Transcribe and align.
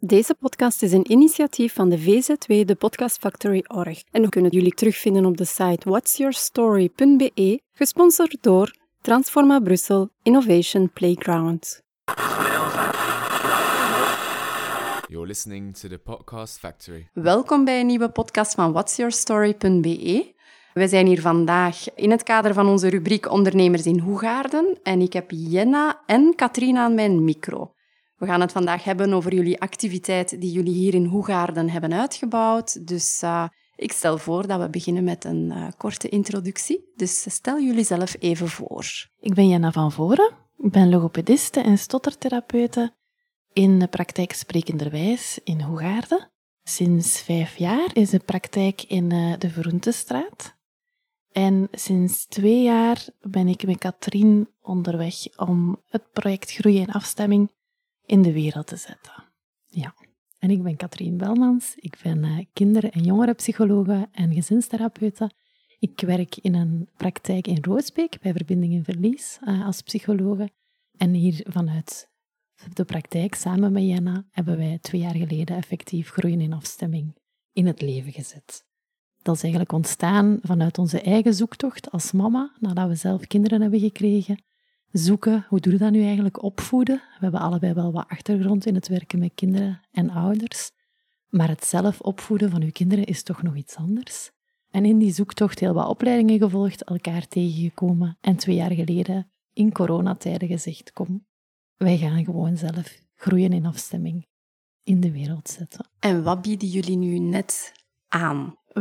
Deze 0.00 0.34
podcast 0.34 0.82
is 0.82 0.92
een 0.92 1.10
initiatief 1.10 1.74
van 1.74 1.88
de 1.88 1.98
VZW, 1.98 2.66
de 2.66 2.74
Podcast 2.74 3.18
Factory 3.18 3.64
Org. 3.66 4.02
En 4.10 4.22
we 4.22 4.28
kunnen 4.28 4.50
jullie 4.50 4.74
terugvinden 4.74 5.24
op 5.24 5.36
de 5.36 5.44
site 5.44 5.90
whatsyourstory.be, 5.90 7.60
gesponsord 7.72 8.36
door 8.40 8.74
Transforma 9.00 9.60
Brussel 9.60 10.08
Innovation 10.22 10.90
Playground. 10.92 11.82
You're 15.08 15.26
listening 15.26 15.76
to 15.76 15.88
the 15.88 15.98
Podcast 15.98 16.58
Factory. 16.58 17.08
Welkom 17.12 17.64
bij 17.64 17.80
een 17.80 17.86
nieuwe 17.86 18.10
podcast 18.10 18.54
van 18.54 18.72
whatsyourstory.be. 18.72 20.34
We 20.74 20.88
zijn 20.88 21.06
hier 21.06 21.20
vandaag 21.20 21.94
in 21.94 22.10
het 22.10 22.22
kader 22.22 22.54
van 22.54 22.68
onze 22.68 22.88
rubriek 22.88 23.30
Ondernemers 23.30 23.86
in 23.86 23.98
Hoegaarden 23.98 24.78
en 24.82 25.00
ik 25.00 25.12
heb 25.12 25.30
Jenna 25.30 26.02
en 26.06 26.32
Katrina 26.36 26.84
aan 26.84 26.94
mijn 26.94 27.24
micro. 27.24 27.72
We 28.18 28.26
gaan 28.26 28.40
het 28.40 28.52
vandaag 28.52 28.84
hebben 28.84 29.12
over 29.12 29.34
jullie 29.34 29.60
activiteit 29.60 30.40
die 30.40 30.52
jullie 30.52 30.74
hier 30.74 30.94
in 30.94 31.04
Hoegaarden 31.04 31.70
hebben 31.70 31.92
uitgebouwd. 31.92 32.86
Dus 32.86 33.22
uh, 33.22 33.44
ik 33.76 33.92
stel 33.92 34.18
voor 34.18 34.46
dat 34.46 34.60
we 34.60 34.70
beginnen 34.70 35.04
met 35.04 35.24
een 35.24 35.52
uh, 35.54 35.66
korte 35.76 36.08
introductie. 36.08 36.92
Dus 36.96 37.34
stel 37.34 37.60
jullie 37.60 37.84
zelf 37.84 38.16
even 38.18 38.48
voor. 38.48 38.84
Ik 39.20 39.34
ben 39.34 39.48
Jenna 39.48 39.72
van 39.72 39.92
Voren. 39.92 40.30
Ik 40.56 40.70
ben 40.70 40.88
logopediste 40.88 41.60
en 41.60 41.78
stottertherapeute 41.78 42.94
in 43.52 43.78
de 43.78 43.86
praktijk 43.86 44.32
Sprekenderwijs 44.32 45.40
in 45.44 45.60
Hoegaarden. 45.60 46.30
Sinds 46.62 47.20
vijf 47.20 47.56
jaar 47.56 47.90
is 47.92 48.10
de 48.10 48.18
praktijk 48.18 48.82
in 48.82 49.08
de 49.38 49.50
Verroentestraat. 49.50 50.56
En 51.32 51.68
sinds 51.72 52.26
twee 52.26 52.62
jaar 52.62 53.06
ben 53.20 53.48
ik 53.48 53.66
met 53.66 53.78
Katrien 53.78 54.48
onderweg 54.60 55.14
om 55.36 55.82
het 55.88 56.12
project 56.12 56.50
Groei 56.52 56.80
en 56.80 56.92
Afstemming 56.92 57.50
in 58.08 58.22
de 58.22 58.32
wereld 58.32 58.66
te 58.66 58.76
zetten. 58.76 59.24
Ja, 59.66 59.94
en 60.38 60.50
ik 60.50 60.62
ben 60.62 60.76
Katrien 60.76 61.16
Belmans. 61.16 61.74
Ik 61.76 61.98
ben 62.02 62.24
uh, 62.24 62.38
kinder- 62.52 62.90
en 62.90 63.02
jongerenpsychologe 63.02 64.08
en 64.12 64.34
gezinstherapeute. 64.34 65.30
Ik 65.78 66.00
werk 66.00 66.36
in 66.36 66.54
een 66.54 66.88
praktijk 66.96 67.46
in 67.46 67.58
Roosbeek 67.60 68.20
bij 68.20 68.32
Verbinding 68.32 68.72
in 68.72 68.84
Verlies 68.84 69.38
uh, 69.44 69.66
als 69.66 69.82
psychologe. 69.82 70.50
En 70.96 71.12
hier 71.12 71.46
vanuit 71.48 72.08
de 72.72 72.84
praktijk, 72.84 73.34
samen 73.34 73.72
met 73.72 73.82
Jenna, 73.82 74.26
hebben 74.30 74.56
wij 74.56 74.78
twee 74.80 75.00
jaar 75.00 75.16
geleden 75.16 75.56
effectief 75.56 76.10
groeien 76.10 76.40
in 76.40 76.52
afstemming 76.52 77.16
in 77.52 77.66
het 77.66 77.80
leven 77.80 78.12
gezet. 78.12 78.64
Dat 79.22 79.34
is 79.34 79.42
eigenlijk 79.42 79.72
ontstaan 79.72 80.38
vanuit 80.42 80.78
onze 80.78 81.00
eigen 81.00 81.34
zoektocht 81.34 81.90
als 81.90 82.12
mama, 82.12 82.56
nadat 82.60 82.88
we 82.88 82.94
zelf 82.94 83.26
kinderen 83.26 83.60
hebben 83.60 83.80
gekregen 83.80 84.46
zoeken, 84.92 85.46
hoe 85.48 85.60
doe 85.60 85.72
je 85.72 85.78
dat 85.78 85.90
nu 85.90 86.02
eigenlijk, 86.02 86.42
opvoeden. 86.42 86.96
We 86.96 87.18
hebben 87.20 87.40
allebei 87.40 87.72
wel 87.72 87.92
wat 87.92 88.08
achtergrond 88.08 88.66
in 88.66 88.74
het 88.74 88.88
werken 88.88 89.18
met 89.18 89.34
kinderen 89.34 89.80
en 89.92 90.10
ouders. 90.10 90.70
Maar 91.28 91.48
het 91.48 91.64
zelf 91.64 92.00
opvoeden 92.00 92.50
van 92.50 92.62
uw 92.62 92.70
kinderen 92.70 93.04
is 93.04 93.22
toch 93.22 93.42
nog 93.42 93.56
iets 93.56 93.76
anders. 93.76 94.30
En 94.70 94.84
in 94.84 94.98
die 94.98 95.12
zoektocht 95.12 95.58
heel 95.58 95.72
wat 95.72 95.88
opleidingen 95.88 96.38
gevolgd, 96.38 96.84
elkaar 96.84 97.28
tegengekomen 97.28 98.18
en 98.20 98.36
twee 98.36 98.56
jaar 98.56 98.72
geleden 98.72 99.30
in 99.52 99.72
coronatijden 99.72 100.48
gezegd, 100.48 100.92
kom, 100.92 101.26
wij 101.76 101.98
gaan 101.98 102.24
gewoon 102.24 102.56
zelf 102.56 103.00
groeien 103.14 103.52
in 103.52 103.66
afstemming 103.66 104.26
in 104.82 105.00
de 105.00 105.12
wereld 105.12 105.48
zetten. 105.48 105.88
En 105.98 106.22
wat 106.22 106.42
bieden 106.42 106.68
jullie 106.68 106.96
nu 106.96 107.18
net 107.18 107.72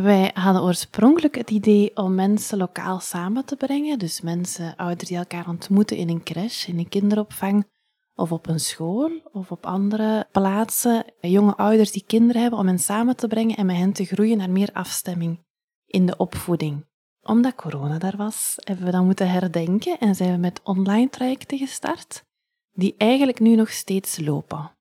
Wij 0.02 0.32
hadden 0.34 0.62
oorspronkelijk 0.62 1.36
het 1.36 1.50
idee 1.50 1.96
om 1.96 2.16
mensen 2.16 2.58
lokaal 2.58 3.00
samen 3.00 3.46
te 3.46 3.56
brengen. 3.56 4.00
Dus 4.00 4.22
mensen, 4.22 4.76
ouders 4.76 5.10
die 5.10 5.18
elkaar 5.18 5.48
ontmoeten 5.48 5.98
in 5.98 6.10
een 6.10 6.24
crash, 6.24 6.68
in 6.68 6.80
een 6.80 6.90
kinderopvang 6.90 7.68
of 8.16 8.32
op 8.32 8.48
een 8.48 8.60
school 8.60 9.12
of 9.32 9.52
op 9.52 9.66
andere 9.66 10.28
plaatsen. 10.32 11.06
Jonge 11.22 11.56
ouders 11.56 11.92
die 11.92 12.04
kinderen 12.08 12.42
hebben, 12.42 12.60
om 12.60 12.68
hen 12.68 12.80
samen 12.80 13.16
te 13.16 13.28
brengen 13.28 13.56
en 13.56 13.66
met 13.66 13.76
hen 13.76 13.94
te 13.94 14.06
groeien 14.06 14.38
naar 14.38 14.50
meer 14.50 14.70
afstemming 14.74 15.46
in 15.86 16.06
de 16.06 16.18
opvoeding. 16.18 16.86
Omdat 17.22 17.56
corona 17.56 17.98
daar 17.98 18.18
was, 18.18 18.54
hebben 18.56 18.86
we 18.86 18.92
dat 18.92 19.04
moeten 19.04 19.30
herdenken 19.30 20.00
en 20.00 20.16
zijn 20.16 20.32
we 20.32 20.38
met 20.38 20.62
online 20.64 21.10
trajecten 21.10 21.58
gestart, 21.58 22.24
die 22.72 22.96
eigenlijk 22.98 23.40
nu 23.40 23.56
nog 23.56 23.70
steeds 23.72 24.20
lopen. 24.20 24.72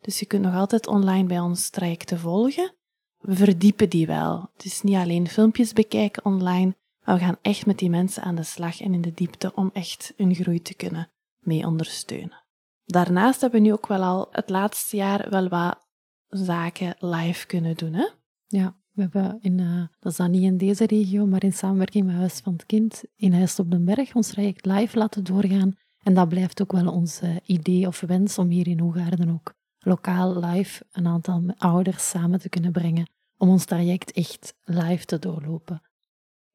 Dus 0.00 0.18
je 0.18 0.26
kunt 0.26 0.42
nog 0.42 0.54
altijd 0.54 0.86
online 0.86 1.26
bij 1.26 1.40
ons 1.40 1.70
trajecten 1.70 2.18
volgen 2.18 2.74
we 3.22 3.34
verdiepen 3.34 3.90
die 3.90 4.06
wel. 4.06 4.50
Het 4.52 4.64
is 4.64 4.82
niet 4.82 4.96
alleen 4.96 5.28
filmpjes 5.28 5.72
bekijken 5.72 6.24
online, 6.24 6.76
maar 7.04 7.14
we 7.14 7.24
gaan 7.24 7.38
echt 7.42 7.66
met 7.66 7.78
die 7.78 7.90
mensen 7.90 8.22
aan 8.22 8.34
de 8.34 8.42
slag 8.42 8.80
en 8.80 8.94
in 8.94 9.00
de 9.00 9.14
diepte 9.14 9.52
om 9.54 9.70
echt 9.72 10.12
hun 10.16 10.34
groei 10.34 10.62
te 10.62 10.74
kunnen 10.74 11.10
mee 11.38 11.66
ondersteunen. 11.66 12.44
Daarnaast 12.84 13.40
hebben 13.40 13.60
we 13.60 13.66
nu 13.66 13.72
ook 13.72 13.86
wel 13.86 14.02
al 14.02 14.28
het 14.30 14.50
laatste 14.50 14.96
jaar 14.96 15.30
wel 15.30 15.48
wat 15.48 15.86
zaken 16.28 16.94
live 16.98 17.46
kunnen 17.46 17.76
doen. 17.76 17.92
Hè? 17.92 18.08
Ja, 18.46 18.76
we 18.92 19.02
hebben 19.02 19.38
in, 19.40 19.58
uh, 19.58 19.82
dat 20.00 20.12
is 20.12 20.18
dan 20.18 20.30
niet 20.30 20.42
in 20.42 20.56
deze 20.56 20.86
regio, 20.86 21.26
maar 21.26 21.44
in 21.44 21.52
samenwerking 21.52 22.06
met 22.06 22.14
Huis 22.14 22.40
van 22.40 22.52
het 22.52 22.66
Kind 22.66 23.04
in 23.16 23.32
Huis 23.32 23.58
op 23.58 23.70
den 23.70 23.84
Berg 23.84 24.14
ons 24.14 24.28
traject 24.28 24.66
live 24.66 24.98
laten 24.98 25.24
doorgaan. 25.24 25.76
En 26.02 26.14
dat 26.14 26.28
blijft 26.28 26.62
ook 26.62 26.72
wel 26.72 26.92
ons 26.92 27.20
idee 27.44 27.86
of 27.86 28.00
wens 28.00 28.38
om 28.38 28.48
hier 28.48 28.68
in 28.68 28.80
Hoegaarden 28.80 29.30
ook 29.30 29.54
lokaal 29.82 30.40
live 30.40 30.84
een 30.92 31.06
aantal 31.06 31.42
ouders 31.58 32.08
samen 32.08 32.40
te 32.40 32.48
kunnen 32.48 32.72
brengen 32.72 33.10
om 33.36 33.48
ons 33.48 33.64
traject 33.64 34.12
echt 34.12 34.54
live 34.64 35.04
te 35.04 35.18
doorlopen 35.18 35.82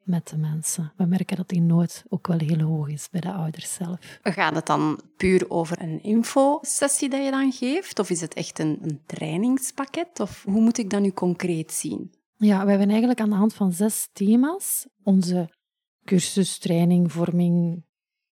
met 0.03 0.27
de 0.27 0.37
mensen. 0.37 0.91
We 0.95 1.05
merken 1.05 1.37
dat 1.37 1.49
die 1.49 1.61
nood 1.61 2.03
ook 2.09 2.27
wel 2.27 2.39
heel 2.39 2.59
hoog 2.59 2.87
is 2.87 3.09
bij 3.09 3.21
de 3.21 3.33
ouders 3.33 3.73
zelf. 3.73 4.19
Gaat 4.23 4.55
het 4.55 4.65
dan 4.65 5.01
puur 5.17 5.49
over 5.49 5.81
een 5.81 6.03
infosessie 6.03 7.09
dat 7.09 7.23
je 7.23 7.31
dan 7.31 7.51
geeft? 7.51 7.99
Of 7.99 8.09
is 8.09 8.21
het 8.21 8.33
echt 8.33 8.59
een, 8.59 8.79
een 8.81 9.01
trainingspakket? 9.05 10.19
Of 10.19 10.43
hoe 10.43 10.61
moet 10.61 10.77
ik 10.77 10.89
dat 10.89 11.01
nu 11.01 11.11
concreet 11.11 11.71
zien? 11.71 12.11
Ja, 12.37 12.63
we 12.63 12.69
hebben 12.69 12.89
eigenlijk 12.89 13.19
aan 13.19 13.29
de 13.29 13.35
hand 13.35 13.53
van 13.53 13.71
zes 13.71 14.09
thema's 14.13 14.87
onze 15.03 15.49
cursus, 16.03 16.57
training, 16.57 17.11
vorming, 17.11 17.75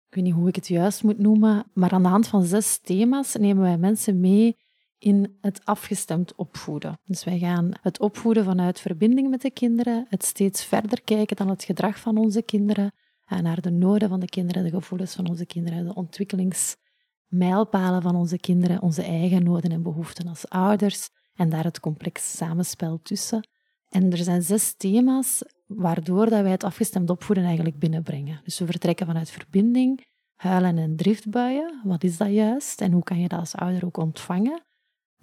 ik 0.09 0.15
weet 0.15 0.25
niet 0.25 0.35
hoe 0.35 0.49
ik 0.49 0.55
het 0.55 0.69
juist 0.69 1.03
moet 1.03 1.19
noemen, 1.19 1.65
maar 1.75 1.91
aan 1.91 2.03
de 2.03 2.09
hand 2.09 2.29
van 2.29 2.45
zes 2.45 2.79
thema's 2.79 3.35
nemen 3.35 3.63
wij 3.63 3.79
mensen 3.79 4.21
mee 4.21 4.57
in 5.03 5.37
het 5.41 5.65
afgestemd 5.65 6.35
opvoeden. 6.35 6.99
Dus 7.05 7.25
wij 7.25 7.39
gaan 7.39 7.71
het 7.81 8.01
opvoeden 8.01 8.45
vanuit 8.45 8.81
verbinding 8.81 9.31
met 9.31 9.43
de 9.43 9.51
kinderen, 9.51 10.07
het 10.09 10.25
steeds 10.25 10.65
verder 10.65 11.03
kijken 11.03 11.37
dan 11.37 11.49
het 11.49 11.65
gedrag 11.65 11.99
van 11.99 12.17
onze 12.17 12.43
kinderen, 12.43 12.93
en 13.25 13.43
naar 13.43 13.61
de 13.61 13.71
noden 13.71 14.09
van 14.09 14.21
de 14.21 14.27
kinderen, 14.27 14.65
de 14.65 14.71
gevoelens 14.71 15.15
van 15.15 15.29
onze 15.29 15.47
kinderen, 15.47 15.85
de 15.85 15.95
ontwikkelingsmijlpalen 15.95 18.03
van 18.03 18.17
onze 18.17 18.39
kinderen, 18.39 18.83
onze 18.83 19.03
eigen 19.03 19.45
noden 19.45 19.71
en 19.71 19.83
behoeften 19.83 20.29
als 20.29 20.49
ouders, 20.49 21.09
en 21.35 21.49
daar 21.49 21.65
het 21.65 21.81
complex 21.81 22.37
samenspel 22.37 23.01
tussen. 23.03 23.49
En 23.89 24.11
er 24.11 24.19
zijn 24.19 24.43
zes 24.43 24.75
thema's 24.77 25.43
waardoor 25.67 26.29
dat 26.29 26.43
wij 26.43 26.51
het 26.51 26.65
afgestemd 26.65 27.11
opvoeden 27.11 27.45
eigenlijk 27.45 27.79
binnenbrengen. 27.79 28.41
Dus 28.45 28.59
we 28.59 28.67
vertrekken 28.67 29.07
vanuit 29.07 29.31
verbinding, 29.31 30.07
huilen 30.35 30.79
en 30.79 30.97
driftbuien. 30.97 31.81
Wat 31.85 32.05
is 32.05 32.17
dat 32.17 32.31
juist? 32.31 32.81
En 32.81 32.93
hoe 32.93 33.03
kan 33.03 33.21
je 33.21 33.29
dat 33.29 33.39
als 33.39 33.55
ouder 33.55 33.85
ook 33.85 33.97
ontvangen? 33.97 34.63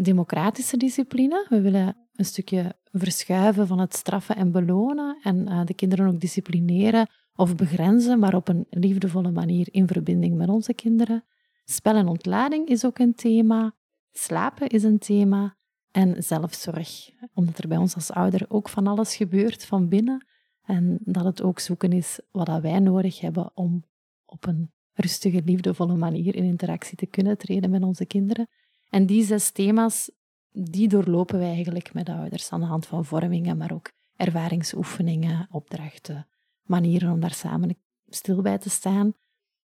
Democratische 0.02 0.78
discipline. 0.78 1.46
We 1.50 1.62
willen 1.62 1.98
een 2.14 2.26
stukje 2.26 2.76
verschuiven 2.92 3.68
van 3.68 3.80
het 3.80 3.96
straffen 3.96 4.36
en 4.36 4.52
belonen 4.52 5.18
en 5.24 5.50
uh, 5.50 5.66
de 5.66 5.74
kinderen 5.74 6.08
ook 6.08 6.20
disciplineren 6.20 7.10
of 7.36 7.56
begrenzen, 7.56 8.20
maar 8.20 8.36
op 8.36 8.48
een 8.48 8.66
liefdevolle 8.70 9.32
manier 9.32 9.68
in 9.72 9.88
verbinding 9.88 10.36
met 10.36 10.50
onze 10.50 10.74
kinderen. 10.74 11.26
Spel 11.64 11.96
en 11.96 12.08
ontlading 12.08 12.68
is 12.68 12.86
ook 12.86 13.00
een 13.00 13.14
thema. 13.14 13.76
Slapen 14.12 14.68
is 14.68 14.84
een 14.84 15.00
thema. 15.00 15.58
En 15.92 16.24
zelfzorg, 16.24 17.10
omdat 17.34 17.58
er 17.58 17.68
bij 17.68 17.78
ons 17.78 17.96
als 17.96 18.12
ouder 18.12 18.46
ook 18.48 18.70
van 18.70 18.88
alles 18.88 19.16
gebeurt 19.16 19.66
van 19.66 19.90
binnen. 19.90 20.26
En 20.64 20.98
dat 21.02 21.24
het 21.24 21.42
ook 21.42 21.60
zoeken 21.60 21.92
is 21.92 22.20
wat 22.32 22.62
wij 22.62 22.80
nodig 22.80 23.20
hebben 23.20 23.52
om 23.54 23.84
op 24.26 24.48
een 24.48 24.72
rustige, 24.94 25.42
liefdevolle 25.46 25.96
manier 25.96 26.36
in 26.36 26.44
interactie 26.44 26.98
te 26.98 27.06
kunnen 27.06 27.38
treden 27.38 27.70
met 27.70 27.84
onze 27.84 28.06
kinderen. 28.06 28.48
En 28.90 29.06
die 29.06 29.24
zes 29.24 29.52
thema's, 29.52 30.12
die 30.52 30.88
doorlopen 30.88 31.40
wij 31.40 31.54
eigenlijk 31.54 31.94
met 31.94 32.06
de 32.06 32.14
ouders 32.14 32.50
aan 32.50 32.60
de 32.60 32.66
hand 32.66 32.86
van 32.86 33.06
vormingen, 33.06 33.58
maar 33.58 33.72
ook 33.74 33.92
ervaringsoefeningen, 34.16 35.48
opdrachten, 35.52 36.28
manieren 36.64 37.12
om 37.12 37.20
daar 37.20 37.34
samen 37.34 37.78
stil 38.08 38.42
bij 38.42 38.58
te 38.58 38.70
staan, 38.70 39.14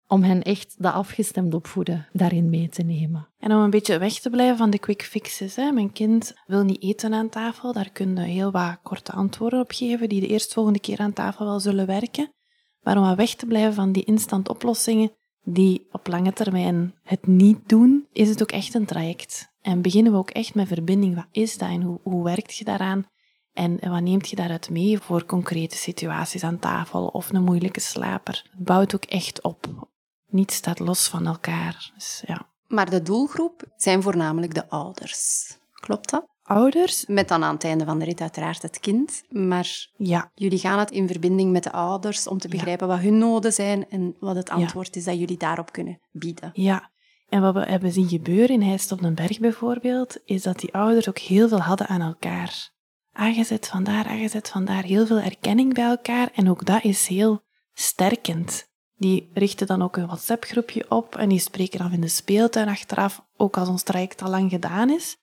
om 0.08 0.24
hen 0.24 0.42
echt 0.42 0.76
dat 0.78 0.94
afgestemd 0.94 1.54
opvoeden 1.54 2.08
daarin 2.12 2.50
mee 2.50 2.70
te 2.70 2.84
nemen. 2.84 3.28
En 3.38 3.52
om 3.52 3.60
een 3.60 3.70
beetje 3.70 3.98
weg 3.98 4.14
te 4.14 4.30
blijven 4.30 4.58
van 4.58 4.70
de 4.70 4.80
quick 4.80 5.04
fixes. 5.04 5.56
Hè. 5.56 5.72
Mijn 5.72 5.92
kind 5.92 6.34
wil 6.46 6.64
niet 6.64 6.84
eten 6.84 7.14
aan 7.14 7.30
tafel, 7.30 7.74
daar 7.74 7.92
kun 7.92 8.16
je 8.16 8.22
heel 8.22 8.52
wat 8.52 8.80
korte 8.84 9.12
antwoorden 9.12 9.60
op 9.60 9.72
geven, 9.72 10.10
die 10.10 10.22
de 10.22 10.28
eerstvolgende 10.28 10.80
keer 10.80 11.00
aan 11.00 11.14
tafel 11.14 11.46
wel 11.46 11.60
zullen 11.60 11.86
werken. 11.86 12.34
Maar 12.82 12.98
om 12.98 13.16
weg 13.16 13.36
te 13.36 13.46
blijven 13.46 13.74
van 13.74 13.92
die 13.92 14.04
instant 14.04 14.50
oplossingen, 14.50 15.12
die 15.44 15.88
op 15.92 16.08
lange 16.08 16.34
termijn 16.34 16.94
het 17.04 17.28
niet 17.28 17.70
doen, 17.70 18.08
is 18.12 18.30
het 18.30 18.42
ook 18.42 18.52
echt 18.52 18.74
een 18.74 18.86
traject. 18.86 19.52
En 19.62 19.82
beginnen 19.82 20.12
we 20.12 20.18
ook 20.18 20.30
echt 20.30 20.56
met 20.56 20.68
verbinding. 20.68 21.16
Wat 21.16 21.28
is 21.32 21.58
dat 21.58 21.70
en 21.70 21.82
hoe, 21.82 22.00
hoe 22.04 22.24
werkt 22.24 22.56
je 22.56 22.64
daaraan? 22.64 23.06
En 23.54 23.90
wat 23.90 24.02
neemt 24.02 24.30
je 24.30 24.36
daaruit 24.36 24.70
mee 24.70 25.00
voor 25.00 25.26
concrete 25.26 25.76
situaties 25.76 26.44
aan 26.44 26.60
tafel 26.60 27.08
of 27.08 27.34
een 27.34 27.44
moeilijke 27.44 27.80
slaper? 27.80 28.50
Het 28.52 28.64
bouwt 28.64 28.96
ook 28.96 29.04
echt 29.04 29.42
op. 29.42 29.88
Niets 30.30 30.56
staat 30.56 30.80
los 30.80 31.08
van 31.08 31.28
elkaar. 31.28 31.92
Dus, 31.96 32.24
ja. 32.26 32.50
Maar 32.68 32.90
de 32.90 33.02
doelgroep 33.02 33.64
zijn 33.76 34.02
voornamelijk 34.02 34.54
de 34.54 34.70
ouders. 34.70 35.48
Klopt 35.74 36.10
dat? 36.10 36.33
Ouders, 36.44 37.06
Met 37.06 37.28
dan 37.28 37.44
aan 37.44 37.54
het 37.54 37.64
einde 37.64 37.86
van 37.86 38.00
de 38.00 38.06
rit 38.06 38.22
uiteraard 38.22 38.62
het 38.62 38.80
kind. 38.80 39.24
Maar 39.30 39.88
ja, 39.98 40.32
jullie 40.36 40.60
gaan 40.60 40.80
het 40.80 40.92
in 40.92 41.08
verbinding 41.08 41.52
met 41.52 41.64
de 41.64 41.72
ouders 41.72 42.28
om 42.28 42.38
te 42.38 42.48
Ja. 42.48 42.56
begrijpen 42.56 42.88
wat 42.88 43.00
hun 43.00 43.18
noden 43.18 43.54
zijn 43.54 43.90
en 43.90 44.16
wat 44.20 44.36
het 44.36 44.48
Ja. 44.48 44.54
antwoord 44.54 44.96
is 44.96 45.04
dat 45.04 45.20
jullie 45.20 45.38
daarop 45.38 45.72
kunnen 45.72 46.00
bieden. 46.12 46.52
Ja, 46.54 46.92
en 47.30 47.42
wat 47.42 47.54
we 47.54 47.60
hebben 47.60 47.92
zien 47.92 48.08
gebeuren 48.08 48.50
in 48.50 48.62
Heist 48.62 48.92
op 48.92 49.02
den 49.02 49.16
Berg 49.16 49.40
bijvoorbeeld, 49.40 50.18
is 50.26 50.42
dat 50.44 50.60
die 50.60 50.74
ouders 50.74 51.10
ook 51.10 51.18
heel 51.20 51.48
veel 51.48 51.62
hadden 51.62 51.88
aan 51.88 52.02
elkaar. 52.02 52.72
Aangezet 53.12 53.68
vandaar, 53.68 54.06
aangezet 54.06 54.50
vandaar, 54.50 54.84
heel 54.84 55.06
veel 55.06 55.20
erkenning 55.20 55.74
bij 55.74 55.84
elkaar 55.86 56.30
en 56.34 56.50
ook 56.50 56.66
dat 56.66 56.84
is 56.84 57.08
heel 57.08 57.42
sterkend. 57.74 58.72
Die 58.96 59.30
richten 59.34 59.68
dan 59.68 59.82
ook 59.82 59.98
een 59.98 60.06
WhatsApp-groepje 60.06 60.86
op 60.90 61.16
en 61.16 61.30
die 61.30 61.40
spreken 61.40 61.80
af 61.80 61.92
in 61.92 62.02
de 62.02 62.08
speeltuin 62.08 62.68
achteraf, 62.68 63.26
ook 63.38 63.58
als 63.58 63.70
ons 63.70 63.84
traject 63.84 64.22
al 64.22 64.30
lang 64.30 64.50
gedaan 64.50 64.90
is. 64.90 65.18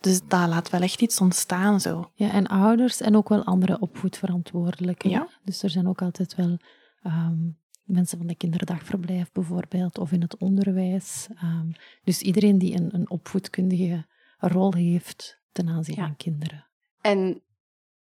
Dus 0.00 0.20
dat 0.28 0.48
laat 0.48 0.70
wel 0.70 0.80
echt 0.80 1.00
iets 1.02 1.20
ontstaan 1.20 1.80
zo. 1.80 2.10
Ja, 2.14 2.30
en 2.30 2.46
ouders 2.46 3.00
en 3.00 3.16
ook 3.16 3.28
wel 3.28 3.44
andere 3.44 3.80
opvoedverantwoordelijken. 3.80 5.10
Ja. 5.10 5.28
Dus 5.44 5.62
er 5.62 5.70
zijn 5.70 5.88
ook 5.88 6.02
altijd 6.02 6.34
wel 6.34 6.58
ehm, 7.02 7.38
mensen 7.84 8.18
van 8.18 8.26
de 8.26 8.34
kinderdagverblijf 8.34 9.32
bijvoorbeeld, 9.32 9.98
of 9.98 10.12
in 10.12 10.20
het 10.20 10.36
onderwijs. 10.36 11.26
Ehm, 11.36 11.66
dus 12.04 12.20
iedereen 12.22 12.58
die 12.58 12.74
een, 12.76 12.94
een 12.94 13.10
opvoedkundige 13.10 14.06
rol 14.38 14.72
heeft 14.74 15.38
ten 15.52 15.68
aanzien 15.68 15.96
Ja. 15.96 16.02
van 16.06 16.16
kinderen. 16.16 16.66
En 17.00 17.40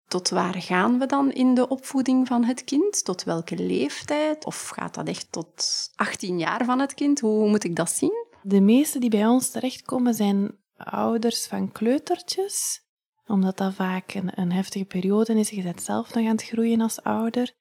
tot 0.06 0.28
waar 0.28 0.54
gaan 0.62 0.98
we 0.98 1.06
dan 1.06 1.32
in 1.32 1.54
de 1.54 1.68
opvoeding 1.68 2.26
van 2.26 2.44
het 2.44 2.64
kind? 2.64 3.04
Tot 3.04 3.24
welke 3.24 3.56
leeftijd? 3.56 4.44
Of 4.44 4.68
gaat 4.68 4.94
dat 4.94 5.08
echt 5.08 5.32
tot 5.32 5.64
18 5.94 6.38
jaar 6.38 6.64
van 6.64 6.78
het 6.78 6.94
kind? 6.94 7.20
Hoe 7.20 7.48
moet 7.48 7.64
ik 7.64 7.76
dat 7.76 7.90
zien? 7.90 8.26
De 8.42 8.60
meeste 8.60 8.98
die 8.98 9.10
bij 9.10 9.26
ons 9.26 9.50
terechtkomen 9.50 10.14
zijn 10.14 10.50
ouders 10.78 11.46
van 11.46 11.72
kleutertjes, 11.72 12.80
omdat 13.26 13.56
dat 13.56 13.74
vaak 13.74 14.14
een, 14.14 14.30
een 14.40 14.52
heftige 14.52 14.84
periode 14.84 15.38
is. 15.38 15.50
Je 15.50 15.62
bent 15.62 15.82
zelf 15.82 16.14
nog 16.14 16.24
aan 16.24 16.30
het 16.30 16.42
groeien 16.42 16.80
als 16.80 17.02
ouder. 17.02 17.52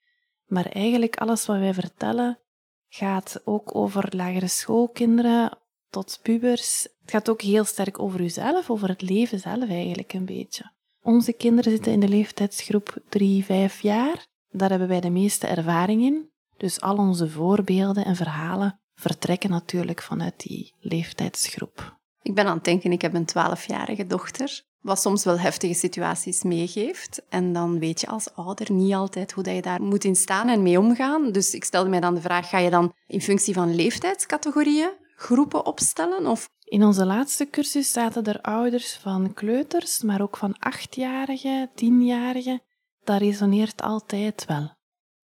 Maar 0.45 0.65
eigenlijk 0.65 1.17
alles 1.17 1.45
wat 1.45 1.57
wij 1.57 1.73
vertellen 1.73 2.39
gaat 2.87 3.41
ook 3.43 3.75
over 3.75 4.15
lagere 4.15 4.47
schoolkinderen 4.47 5.57
tot 5.89 6.19
pubers. 6.21 6.83
Het 7.01 7.11
gaat 7.11 7.29
ook 7.29 7.41
heel 7.41 7.63
sterk 7.63 7.99
over 7.99 8.21
uzelf, 8.21 8.69
over 8.69 8.87
het 8.87 9.01
leven 9.01 9.39
zelf 9.39 9.69
eigenlijk 9.69 10.13
een 10.13 10.25
beetje. 10.25 10.71
Onze 11.01 11.33
kinderen 11.33 11.71
zitten 11.71 11.91
in 11.91 11.99
de 11.99 12.07
leeftijdsgroep 12.07 12.97
3, 13.09 13.43
5 13.45 13.81
jaar. 13.81 14.27
Daar 14.49 14.69
hebben 14.69 14.87
wij 14.87 15.01
de 15.01 15.09
meeste 15.09 15.47
ervaring 15.47 16.01
in. 16.01 16.29
Dus 16.57 16.81
al 16.81 16.97
onze 16.97 17.29
voorbeelden 17.29 18.05
en 18.05 18.15
verhalen 18.15 18.79
vertrekken 18.93 19.49
natuurlijk 19.49 20.01
vanuit 20.01 20.39
die 20.39 20.73
leeftijdsgroep. 20.79 21.97
Ik 22.21 22.35
ben 22.35 22.45
aan 22.45 22.55
het 22.55 22.63
denken, 22.63 22.91
ik 22.91 23.01
heb 23.01 23.13
een 23.13 23.29
12-jarige 23.29 24.07
dochter, 24.07 24.63
wat 24.81 25.01
soms 25.01 25.23
wel 25.23 25.39
heftige 25.39 25.73
situaties 25.73 26.43
meegeeft. 26.43 27.21
En 27.29 27.53
dan 27.53 27.79
weet 27.79 28.01
je 28.01 28.07
als 28.07 28.35
ouder 28.35 28.71
niet 28.71 28.93
altijd 28.93 29.31
hoe 29.31 29.43
dat 29.43 29.55
je 29.55 29.61
daar 29.61 29.81
moet 29.81 30.03
in 30.03 30.15
staan 30.15 30.49
en 30.49 30.63
mee 30.63 30.79
omgaan. 30.79 31.31
Dus 31.31 31.53
ik 31.53 31.63
stelde 31.63 31.89
mij 31.89 31.99
dan 31.99 32.15
de 32.15 32.21
vraag, 32.21 32.49
ga 32.49 32.57
je 32.57 32.69
dan 32.69 32.93
in 33.07 33.21
functie 33.21 33.53
van 33.53 33.75
leeftijdscategorieën 33.75 34.91
groepen 35.15 35.65
opstellen? 35.65 36.25
Of 36.25 36.49
In 36.63 36.83
onze 36.83 37.05
laatste 37.05 37.49
cursus 37.49 37.91
zaten 37.91 38.23
er 38.23 38.41
ouders 38.41 38.97
van 38.97 39.33
kleuters, 39.33 40.01
maar 40.01 40.21
ook 40.21 40.37
van 40.37 40.59
achtjarigen, 40.59 41.69
tienjarigen. 41.75 42.61
Dat 43.03 43.19
resoneert 43.19 43.81
altijd 43.81 44.45
wel. 44.45 44.75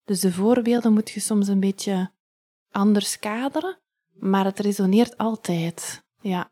Dus 0.04 0.20
de 0.20 0.32
voorbeelden 0.32 0.92
moet 0.92 1.10
je 1.10 1.20
soms 1.20 1.48
een 1.48 1.60
beetje 1.60 2.10
anders 2.70 3.18
kaderen, 3.18 3.78
maar 4.12 4.44
het 4.44 4.58
resoneert 4.58 5.16
altijd. 5.16 6.04
Ja, 6.20 6.50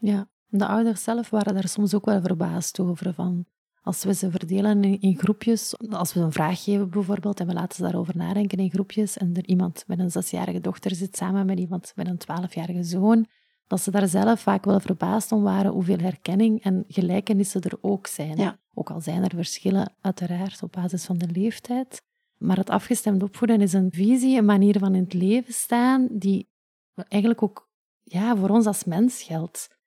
Ja, 0.00 0.28
de 0.46 0.66
ouders 0.66 1.02
zelf 1.02 1.30
waren 1.30 1.54
daar 1.54 1.68
soms 1.68 1.94
ook 1.94 2.04
wel 2.04 2.20
verbaasd 2.20 2.80
over. 2.80 3.14
Van 3.14 3.46
als 3.82 4.04
we 4.04 4.14
ze 4.14 4.30
verdelen 4.30 4.84
in, 4.84 5.00
in 5.00 5.18
groepjes, 5.18 5.74
als 5.90 6.14
we 6.14 6.20
een 6.20 6.32
vraag 6.32 6.64
geven 6.64 6.90
bijvoorbeeld 6.90 7.40
en 7.40 7.46
we 7.46 7.52
laten 7.52 7.76
ze 7.76 7.82
daarover 7.82 8.16
nadenken 8.16 8.58
in 8.58 8.70
groepjes 8.70 9.16
en 9.16 9.36
er 9.36 9.46
iemand 9.46 9.84
met 9.86 9.98
een 9.98 10.10
zesjarige 10.10 10.60
dochter 10.60 10.94
zit 10.94 11.16
samen 11.16 11.46
met 11.46 11.58
iemand 11.58 11.92
met 11.96 12.08
een 12.08 12.18
twaalfjarige 12.18 12.82
zoon, 12.82 13.26
dat 13.66 13.80
ze 13.80 13.90
daar 13.90 14.08
zelf 14.08 14.40
vaak 14.40 14.64
wel 14.64 14.80
verbaasd 14.80 15.32
om 15.32 15.42
waren 15.42 15.72
hoeveel 15.72 15.98
herkenning 15.98 16.62
en 16.62 16.84
gelijkenissen 16.88 17.60
er 17.60 17.78
ook 17.80 18.06
zijn. 18.06 18.36
Ja. 18.36 18.58
Ook 18.74 18.90
al 18.90 19.00
zijn 19.00 19.24
er 19.24 19.34
verschillen, 19.34 19.92
uiteraard, 20.00 20.62
op 20.62 20.72
basis 20.72 21.04
van 21.04 21.18
de 21.18 21.28
leeftijd. 21.32 22.02
Maar 22.36 22.56
het 22.56 22.70
afgestemd 22.70 23.22
opvoeden 23.22 23.60
is 23.60 23.72
een 23.72 23.90
visie, 23.92 24.38
een 24.38 24.44
manier 24.44 24.78
van 24.78 24.94
in 24.94 25.02
het 25.02 25.12
leven 25.12 25.52
staan, 25.52 26.08
die 26.10 26.48
eigenlijk 26.94 27.42
ook 27.42 27.68
ja, 28.02 28.36
voor 28.36 28.48
ons 28.48 28.66
als 28.66 28.84
mens 28.84 29.22
geldt. 29.22 29.77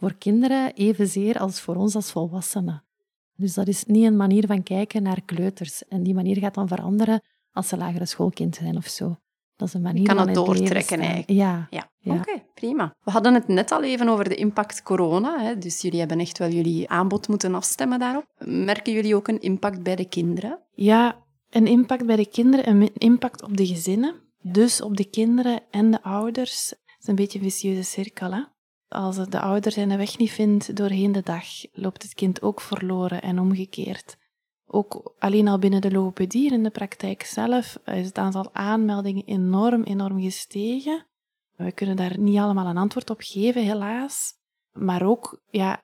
Voor 0.00 0.14
kinderen 0.14 0.72
evenzeer 0.74 1.38
als 1.38 1.60
voor 1.60 1.76
ons 1.76 1.94
als 1.94 2.10
volwassenen. 2.10 2.84
Dus 3.36 3.54
dat 3.54 3.68
is 3.68 3.84
niet 3.84 4.04
een 4.04 4.16
manier 4.16 4.46
van 4.46 4.62
kijken 4.62 5.02
naar 5.02 5.22
kleuters. 5.24 5.88
En 5.88 6.02
die 6.02 6.14
manier 6.14 6.36
gaat 6.38 6.54
dan 6.54 6.68
veranderen 6.68 7.22
als 7.52 7.68
ze 7.68 7.76
lagere 7.76 8.06
schoolkind 8.06 8.54
zijn 8.54 8.76
of 8.76 8.86
zo. 8.86 9.16
Dat 9.56 9.68
is 9.68 9.74
een 9.74 9.82
manier 9.82 10.06
kan 10.06 10.16
van 10.16 10.26
het 10.26 10.34
doortrekken 10.34 10.98
eigenlijk. 10.98 11.30
Ja, 11.30 11.66
Ja, 11.70 11.90
Ja. 11.98 12.14
oké, 12.14 12.42
prima. 12.54 12.94
We 13.04 13.10
hadden 13.10 13.34
het 13.34 13.48
net 13.48 13.72
al 13.72 13.82
even 13.82 14.08
over 14.08 14.28
de 14.28 14.34
impact 14.34 14.82
corona. 14.82 15.38
Hè? 15.42 15.58
Dus 15.58 15.80
jullie 15.80 15.98
hebben 15.98 16.20
echt 16.20 16.38
wel 16.38 16.48
jullie 16.50 16.88
aanbod 16.88 17.28
moeten 17.28 17.54
afstemmen 17.54 17.98
daarop. 17.98 18.24
Merken 18.44 18.92
jullie 18.92 19.14
ook 19.14 19.28
een 19.28 19.40
impact 19.40 19.82
bij 19.82 19.96
de 19.96 20.08
kinderen? 20.08 20.58
Ja, 20.74 21.24
een 21.50 21.66
impact 21.66 22.06
bij 22.06 22.16
de 22.16 22.28
kinderen 22.28 22.64
en 22.66 22.80
een 22.80 22.94
impact 22.94 23.42
op 23.42 23.56
de 23.56 23.66
gezinnen. 23.66 24.14
Dus 24.42 24.82
op 24.82 24.96
de 24.96 25.04
kinderen 25.04 25.62
en 25.70 25.90
de 25.90 26.02
ouders. 26.02 26.68
Het 26.70 26.96
is 27.00 27.06
een 27.06 27.14
beetje 27.14 27.38
een 27.38 27.44
vicieuze 27.44 27.82
cirkel. 27.82 28.32
Hè? 28.32 28.42
Als 28.90 29.28
de 29.28 29.40
ouder 29.40 29.72
zijn 29.72 29.96
weg 29.96 30.18
niet 30.18 30.30
vindt 30.30 30.76
doorheen 30.76 31.12
de 31.12 31.22
dag, 31.22 31.44
loopt 31.72 32.02
het 32.02 32.14
kind 32.14 32.42
ook 32.42 32.60
verloren 32.60 33.22
en 33.22 33.38
omgekeerd. 33.38 34.16
Ook 34.66 35.14
alleen 35.18 35.48
al 35.48 35.58
binnen 35.58 35.80
de 35.80 35.90
logopedie, 35.90 36.52
in 36.52 36.62
de 36.62 36.70
praktijk 36.70 37.22
zelf, 37.22 37.78
is 37.84 38.06
het 38.06 38.18
aantal 38.18 38.54
aanmeldingen 38.54 39.24
enorm, 39.24 39.82
enorm 39.82 40.20
gestegen. 40.20 41.06
We 41.56 41.72
kunnen 41.72 41.96
daar 41.96 42.18
niet 42.18 42.38
allemaal 42.38 42.66
een 42.66 42.76
antwoord 42.76 43.10
op 43.10 43.20
geven, 43.20 43.62
helaas. 43.62 44.32
Maar 44.72 45.02
ook, 45.02 45.42
ja, 45.50 45.82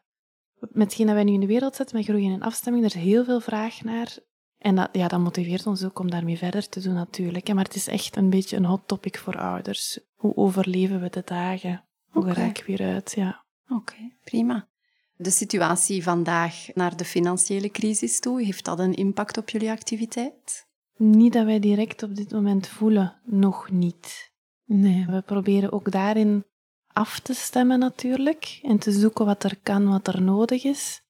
met 0.58 0.84
hetgeen 0.84 1.06
dat 1.06 1.14
wij 1.14 1.24
nu 1.24 1.32
in 1.32 1.40
de 1.40 1.46
wereld 1.46 1.76
zetten, 1.76 1.96
met 1.96 2.04
groeien 2.04 2.32
en 2.32 2.42
afstemming, 2.42 2.84
er 2.84 2.96
is 2.96 3.02
heel 3.02 3.24
veel 3.24 3.40
vraag 3.40 3.82
naar. 3.82 4.18
En 4.58 4.74
dat, 4.74 4.88
ja, 4.92 5.08
dat 5.08 5.20
motiveert 5.20 5.66
ons 5.66 5.84
ook 5.84 5.98
om 5.98 6.10
daarmee 6.10 6.38
verder 6.38 6.68
te 6.68 6.80
doen, 6.80 6.94
natuurlijk. 6.94 7.54
Maar 7.54 7.64
het 7.64 7.74
is 7.74 7.86
echt 7.86 8.16
een 8.16 8.30
beetje 8.30 8.56
een 8.56 8.64
hot 8.64 8.88
topic 8.88 9.18
voor 9.18 9.38
ouders. 9.38 10.00
Hoe 10.14 10.36
overleven 10.36 11.00
we 11.00 11.10
de 11.10 11.22
dagen? 11.24 11.84
Hoe 12.22 12.32
raak 12.32 12.58
ik 12.58 12.64
weer 12.64 12.82
uit? 12.82 13.12
Ja. 13.16 13.44
Oké, 13.68 14.12
prima. 14.24 14.68
De 15.16 15.30
situatie 15.30 16.02
vandaag 16.02 16.66
naar 16.74 16.96
de 16.96 17.04
financiële 17.04 17.70
crisis 17.70 18.20
toe, 18.20 18.42
heeft 18.42 18.64
dat 18.64 18.78
een 18.78 18.94
impact 18.94 19.36
op 19.38 19.50
jullie 19.50 19.70
activiteit? 19.70 20.66
Niet 20.96 21.32
dat 21.32 21.44
wij 21.44 21.60
direct 21.60 22.02
op 22.02 22.14
dit 22.14 22.32
moment 22.32 22.68
voelen, 22.68 23.20
nog 23.24 23.70
niet. 23.70 24.32
nee. 24.64 25.06
We 25.06 25.22
proberen 25.22 25.72
ook 25.72 25.90
daarin 25.90 26.44
af 26.86 27.18
te 27.18 27.34
stemmen, 27.34 27.78
natuurlijk. 27.78 28.58
En 28.62 28.78
te 28.78 28.92
zoeken 28.92 29.24
wat 29.26 29.44
er 29.44 29.58
kan, 29.62 29.88
wat 29.88 30.06
er 30.08 30.22
nodig 30.22 30.64
is. 30.64 31.02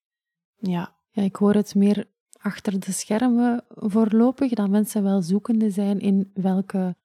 Ja, 0.56 0.96
Ja, 1.10 1.22
ik 1.22 1.36
hoor 1.36 1.54
het 1.54 1.74
meer 1.74 2.08
achter 2.38 2.80
de 2.80 2.92
schermen 2.92 3.64
voorlopig, 3.68 4.52
dat 4.52 4.68
mensen 4.68 5.02
wel 5.02 5.22
zoekende 5.22 5.70
zijn 5.70 6.00
in 6.00 6.30
welke 6.34 6.96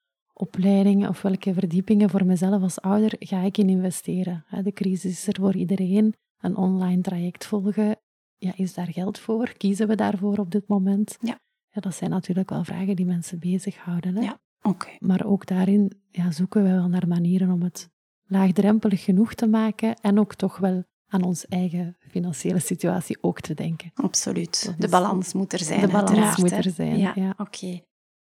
opleidingen 0.41 1.10
of 1.10 1.21
welke 1.21 1.53
verdiepingen 1.53 2.10
voor 2.10 2.25
mezelf 2.25 2.62
als 2.62 2.81
ouder 2.81 3.15
ga 3.19 3.41
ik 3.41 3.57
in 3.57 3.69
investeren. 3.69 4.45
De 4.63 4.71
crisis 4.71 5.12
is 5.12 5.27
er 5.27 5.36
voor 5.39 5.55
iedereen. 5.55 6.13
Een 6.39 6.55
online 6.55 7.01
traject 7.01 7.45
volgen, 7.45 7.95
ja, 8.38 8.53
is 8.55 8.74
daar 8.74 8.91
geld 8.91 9.19
voor? 9.19 9.53
Kiezen 9.57 9.88
we 9.88 9.95
daarvoor 9.95 10.38
op 10.38 10.51
dit 10.51 10.67
moment? 10.67 11.17
Ja. 11.19 11.39
Ja, 11.69 11.81
dat 11.81 11.95
zijn 11.95 12.10
natuurlijk 12.10 12.50
wel 12.50 12.63
vragen 12.63 12.95
die 12.95 13.05
mensen 13.05 13.39
bezighouden. 13.39 14.15
Hè? 14.15 14.21
Ja. 14.21 14.39
Oké. 14.62 14.89
Maar 15.00 15.25
ook 15.25 15.45
daarin 15.45 16.01
ja, 16.12 16.31
zoeken 16.31 16.63
we 16.63 16.69
wel 16.69 16.88
naar 16.88 17.07
manieren 17.07 17.51
om 17.51 17.62
het 17.62 17.89
laagdrempelig 18.27 19.03
genoeg 19.03 19.33
te 19.33 19.48
maken 19.48 19.95
en 19.95 20.19
ook 20.19 20.36
toch 20.36 20.57
wel 20.57 20.83
aan 21.07 21.24
onze 21.24 21.48
eigen 21.50 21.98
financiële 22.00 22.60
situatie 22.60 23.17
ook 23.21 23.39
te 23.39 23.53
denken. 23.53 23.91
Absoluut. 23.93 24.74
De 24.77 24.88
balans 24.89 25.33
moet 25.33 25.53
er 25.53 25.60
zijn. 25.60 25.81
de 25.81 25.88
balans 25.88 26.10
uiteraard, 26.10 26.38
moet 26.38 26.51
er 26.51 26.71
zijn, 26.71 26.98
Ja, 26.98 27.12
ja. 27.15 27.33
oké. 27.38 27.81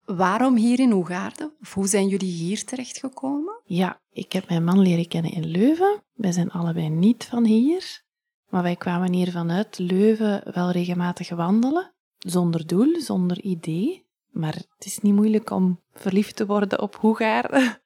Waarom 0.05 0.55
hier 0.55 0.79
in 0.79 0.91
Hoegaarden? 0.91 1.53
Of 1.61 1.73
hoe 1.73 1.87
zijn 1.87 2.07
jullie 2.07 2.31
hier 2.31 2.65
terechtgekomen? 2.65 3.61
Ja, 3.65 4.01
ik 4.11 4.33
heb 4.33 4.49
mijn 4.49 4.63
man 4.63 4.79
leren 4.79 5.07
kennen 5.07 5.31
in 5.31 5.45
Leuven. 5.45 6.03
Wij 6.13 6.31
zijn 6.31 6.51
allebei 6.51 6.89
niet 6.89 7.25
van 7.25 7.45
hier. 7.45 8.03
Maar 8.49 8.63
wij 8.63 8.75
kwamen 8.75 9.13
hier 9.13 9.31
vanuit 9.31 9.77
Leuven 9.77 10.51
wel 10.53 10.71
regelmatig 10.71 11.29
wandelen. 11.29 11.93
Zonder 12.17 12.67
doel, 12.67 13.01
zonder 13.01 13.41
idee. 13.41 14.05
Maar 14.29 14.53
het 14.53 14.85
is 14.85 14.99
niet 14.99 15.13
moeilijk 15.13 15.49
om 15.49 15.81
verliefd 15.93 16.35
te 16.35 16.45
worden 16.45 16.81
op 16.81 16.95
Hoegaarden. 16.95 17.77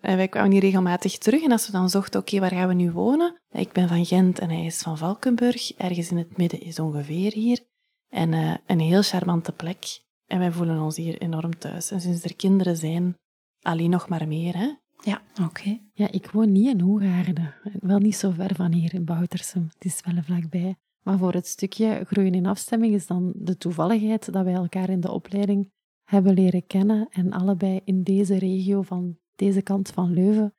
En 0.00 0.16
wij 0.16 0.28
kwamen 0.28 0.50
hier 0.50 0.60
regelmatig 0.60 1.18
terug. 1.18 1.42
En 1.42 1.52
als 1.52 1.66
we 1.66 1.72
dan 1.72 1.90
zochten, 1.90 2.20
oké, 2.20 2.40
waar 2.40 2.50
gaan 2.50 2.68
we 2.68 2.74
nu 2.74 2.90
wonen? 2.92 3.42
Ik 3.50 3.72
ben 3.72 3.88
van 3.88 4.06
Gent 4.06 4.38
en 4.38 4.50
hij 4.50 4.64
is 4.64 4.78
van 4.78 4.98
Valkenburg. 4.98 5.72
Ergens 5.72 6.10
in 6.10 6.16
het 6.16 6.36
midden 6.36 6.60
is 6.60 6.78
ongeveer 6.78 7.32
hier. 7.32 7.60
En 8.08 8.32
eh, 8.32 8.54
een 8.66 8.80
heel 8.80 9.02
charmante 9.02 9.52
plek. 9.52 10.06
En 10.28 10.38
wij 10.38 10.52
voelen 10.52 10.80
ons 10.80 10.96
hier 10.96 11.18
enorm 11.18 11.58
thuis. 11.58 11.90
En 11.90 12.00
sinds 12.00 12.24
er 12.24 12.36
kinderen 12.36 12.76
zijn, 12.76 13.16
alleen 13.62 13.90
nog 13.90 14.08
maar 14.08 14.28
meer, 14.28 14.56
hè? 14.56 14.74
Ja, 15.02 15.22
oké. 15.42 15.78
Ja, 15.92 16.10
ik 16.10 16.30
woon 16.30 16.52
niet 16.52 16.68
in 16.68 16.80
Hoegaarden. 16.80 17.54
Wel 17.80 17.98
niet 17.98 18.16
zo 18.16 18.30
ver 18.30 18.54
van 18.54 18.72
hier 18.72 18.94
in 18.94 19.04
Boutersum. 19.04 19.68
Het 19.74 19.84
is 19.84 20.00
wel 20.04 20.22
vlakbij. 20.22 20.76
Maar 21.02 21.18
voor 21.18 21.32
het 21.32 21.46
stukje 21.46 22.04
groeien 22.04 22.34
in 22.34 22.46
afstemming 22.46 22.94
is 22.94 23.06
dan 23.06 23.32
de 23.36 23.56
toevalligheid 23.56 24.32
dat 24.32 24.44
wij 24.44 24.54
elkaar 24.54 24.90
in 24.90 25.00
de 25.00 25.10
opleiding 25.10 25.70
hebben 26.04 26.34
leren 26.34 26.66
kennen 26.66 27.08
en 27.10 27.32
allebei 27.32 27.80
in 27.84 28.02
deze 28.02 28.38
regio 28.38 28.82
van 28.82 29.18
deze 29.34 29.62
kant 29.62 29.88
van 29.88 30.12
Leuven 30.12 30.54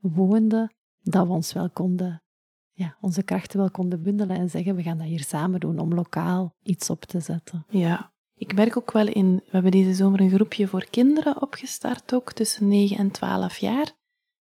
woonden, 0.00 0.74
dat 1.02 1.26
we 1.26 1.32
ons 1.32 1.52
wel 1.52 1.70
konden, 1.70 2.22
ja, 2.72 2.96
onze 3.00 3.22
krachten 3.22 3.58
wel 3.58 3.70
konden 3.70 4.02
bundelen 4.02 4.36
en 4.36 4.50
zeggen 4.50 4.74
we 4.74 4.82
gaan 4.82 4.98
dat 4.98 5.06
hier 5.06 5.24
samen 5.24 5.60
doen 5.60 5.78
om 5.78 5.94
lokaal 5.94 6.54
iets 6.62 6.90
op 6.90 7.04
te 7.04 7.20
zetten. 7.20 7.64
Ja, 7.68 8.12
ik 8.38 8.54
merk 8.54 8.76
ook 8.76 8.92
wel 8.92 9.06
in, 9.06 9.34
we 9.34 9.50
hebben 9.50 9.70
deze 9.70 9.94
zomer 9.94 10.20
een 10.20 10.30
groepje 10.30 10.66
voor 10.66 10.86
kinderen 10.90 11.42
opgestart 11.42 12.14
ook, 12.14 12.32
tussen 12.32 12.68
9 12.68 12.96
en 12.96 13.10
12 13.10 13.58
jaar, 13.58 13.92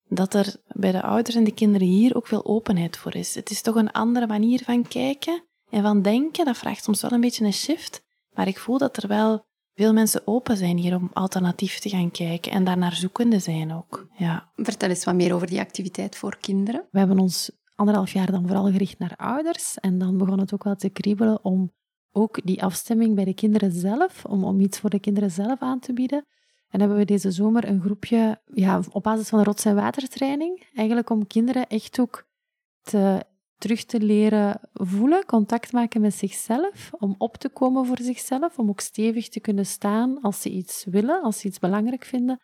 dat 0.08 0.34
er 0.34 0.56
bij 0.68 0.92
de 0.92 1.02
ouders 1.02 1.36
en 1.36 1.44
de 1.44 1.54
kinderen 1.54 1.88
hier 1.88 2.16
ook 2.16 2.28
veel 2.28 2.46
openheid 2.46 2.98
voor 2.98 3.16
is. 3.16 3.36
Het 3.36 3.50
is 3.50 3.62
toch 3.62 3.76
een 3.76 3.92
andere 3.92 4.28
manier 4.28 4.64
van 4.64 4.88
kijken 4.88 5.44
en 5.70 5.82
van 5.82 6.02
denken. 6.02 6.46
Dat 6.46 6.58
vraagt 6.58 6.84
soms 6.84 7.02
wel 7.02 7.12
een 7.12 7.22
beetje 7.22 7.46
een 7.46 7.54
shift, 7.54 8.04
maar 8.34 8.48
ik 8.48 8.60
voel 8.60 8.78
dat 8.78 8.98
er 8.98 9.08
wel 9.08 9.46
veel 9.74 9.94
mensen 9.94 10.28
open 10.28 10.58
zijn 10.58 10.78
hier 10.78 10.96
om 10.96 11.10
alternatief 11.14 11.80
te 11.80 11.90
gaan 11.90 12.12
kijken 12.12 12.52
en 12.52 12.64
daarnaar 12.64 12.96
zoekende 12.96 13.40
zijn 13.40 13.74
ook. 13.74 14.08
Ja. 14.18 14.52
Vertel 14.56 14.90
eens 14.90 15.04
wat 15.04 15.16
meer 15.16 15.34
over 15.34 15.48
die 15.48 15.60
activiteit 15.60 16.16
voor 16.16 16.38
kinderen. 16.38 16.88
We 16.92 16.98
hebben 17.00 17.20
ons 17.20 17.52
anderhalf 17.76 18.14
jaar 18.14 18.32
dan 18.32 18.48
vooral 18.48 18.72
gericht 18.72 19.00
naar 19.00 19.14
ouders 19.16 19.80
en 19.80 19.98
dan 19.98 20.18
begon 20.18 20.40
het 20.40 20.54
ook 20.54 20.64
wel 20.64 20.76
te 20.76 20.90
kriebelen 20.90 21.44
om 21.44 21.72
ook 22.16 22.40
die 22.44 22.64
afstemming 22.64 23.16
bij 23.16 23.26
de 23.26 23.34
kinderen 23.34 23.72
zelf, 23.72 24.26
om, 24.26 24.44
om 24.44 24.60
iets 24.60 24.80
voor 24.80 24.90
de 24.90 25.00
kinderen 25.00 25.32
zelf 25.32 25.60
aan 25.60 25.80
te 25.80 25.94
bieden. 25.94 26.26
En 26.70 26.80
hebben 26.80 26.98
we 26.98 27.06
deze 27.06 27.32
zomer 27.32 27.68
een 27.68 27.82
groepje 27.82 28.42
ja, 28.54 28.82
op 28.92 29.04
basis 29.04 29.30
van 29.30 29.44
rots- 29.44 29.66
en 29.66 29.76
watertraining, 29.76 30.68
eigenlijk 30.74 31.10
om 31.10 31.28
kinderen 31.28 31.68
echt 31.68 32.00
ook 32.00 32.28
te, 32.82 33.24
terug 33.58 33.84
te 33.84 34.00
leren 34.00 34.60
voelen, 34.74 35.26
contact 35.26 35.72
maken 35.72 36.02
met 36.02 36.14
zichzelf, 36.14 36.92
om 37.00 37.16
op 37.18 37.38
te 37.38 37.50
komen 37.50 37.86
voor 37.86 38.00
zichzelf, 38.02 38.60
om 38.60 38.70
ook 38.70 38.80
stevig 38.80 39.30
te 39.30 39.40
kunnen 39.40 39.66
staan 39.66 40.22
als 40.22 40.42
ze 40.42 40.50
iets 40.50 40.86
willen, 40.90 41.22
als 41.22 41.40
ze 41.40 41.48
iets 41.48 41.60
belangrijk 41.60 42.06
vinden. 42.06 42.40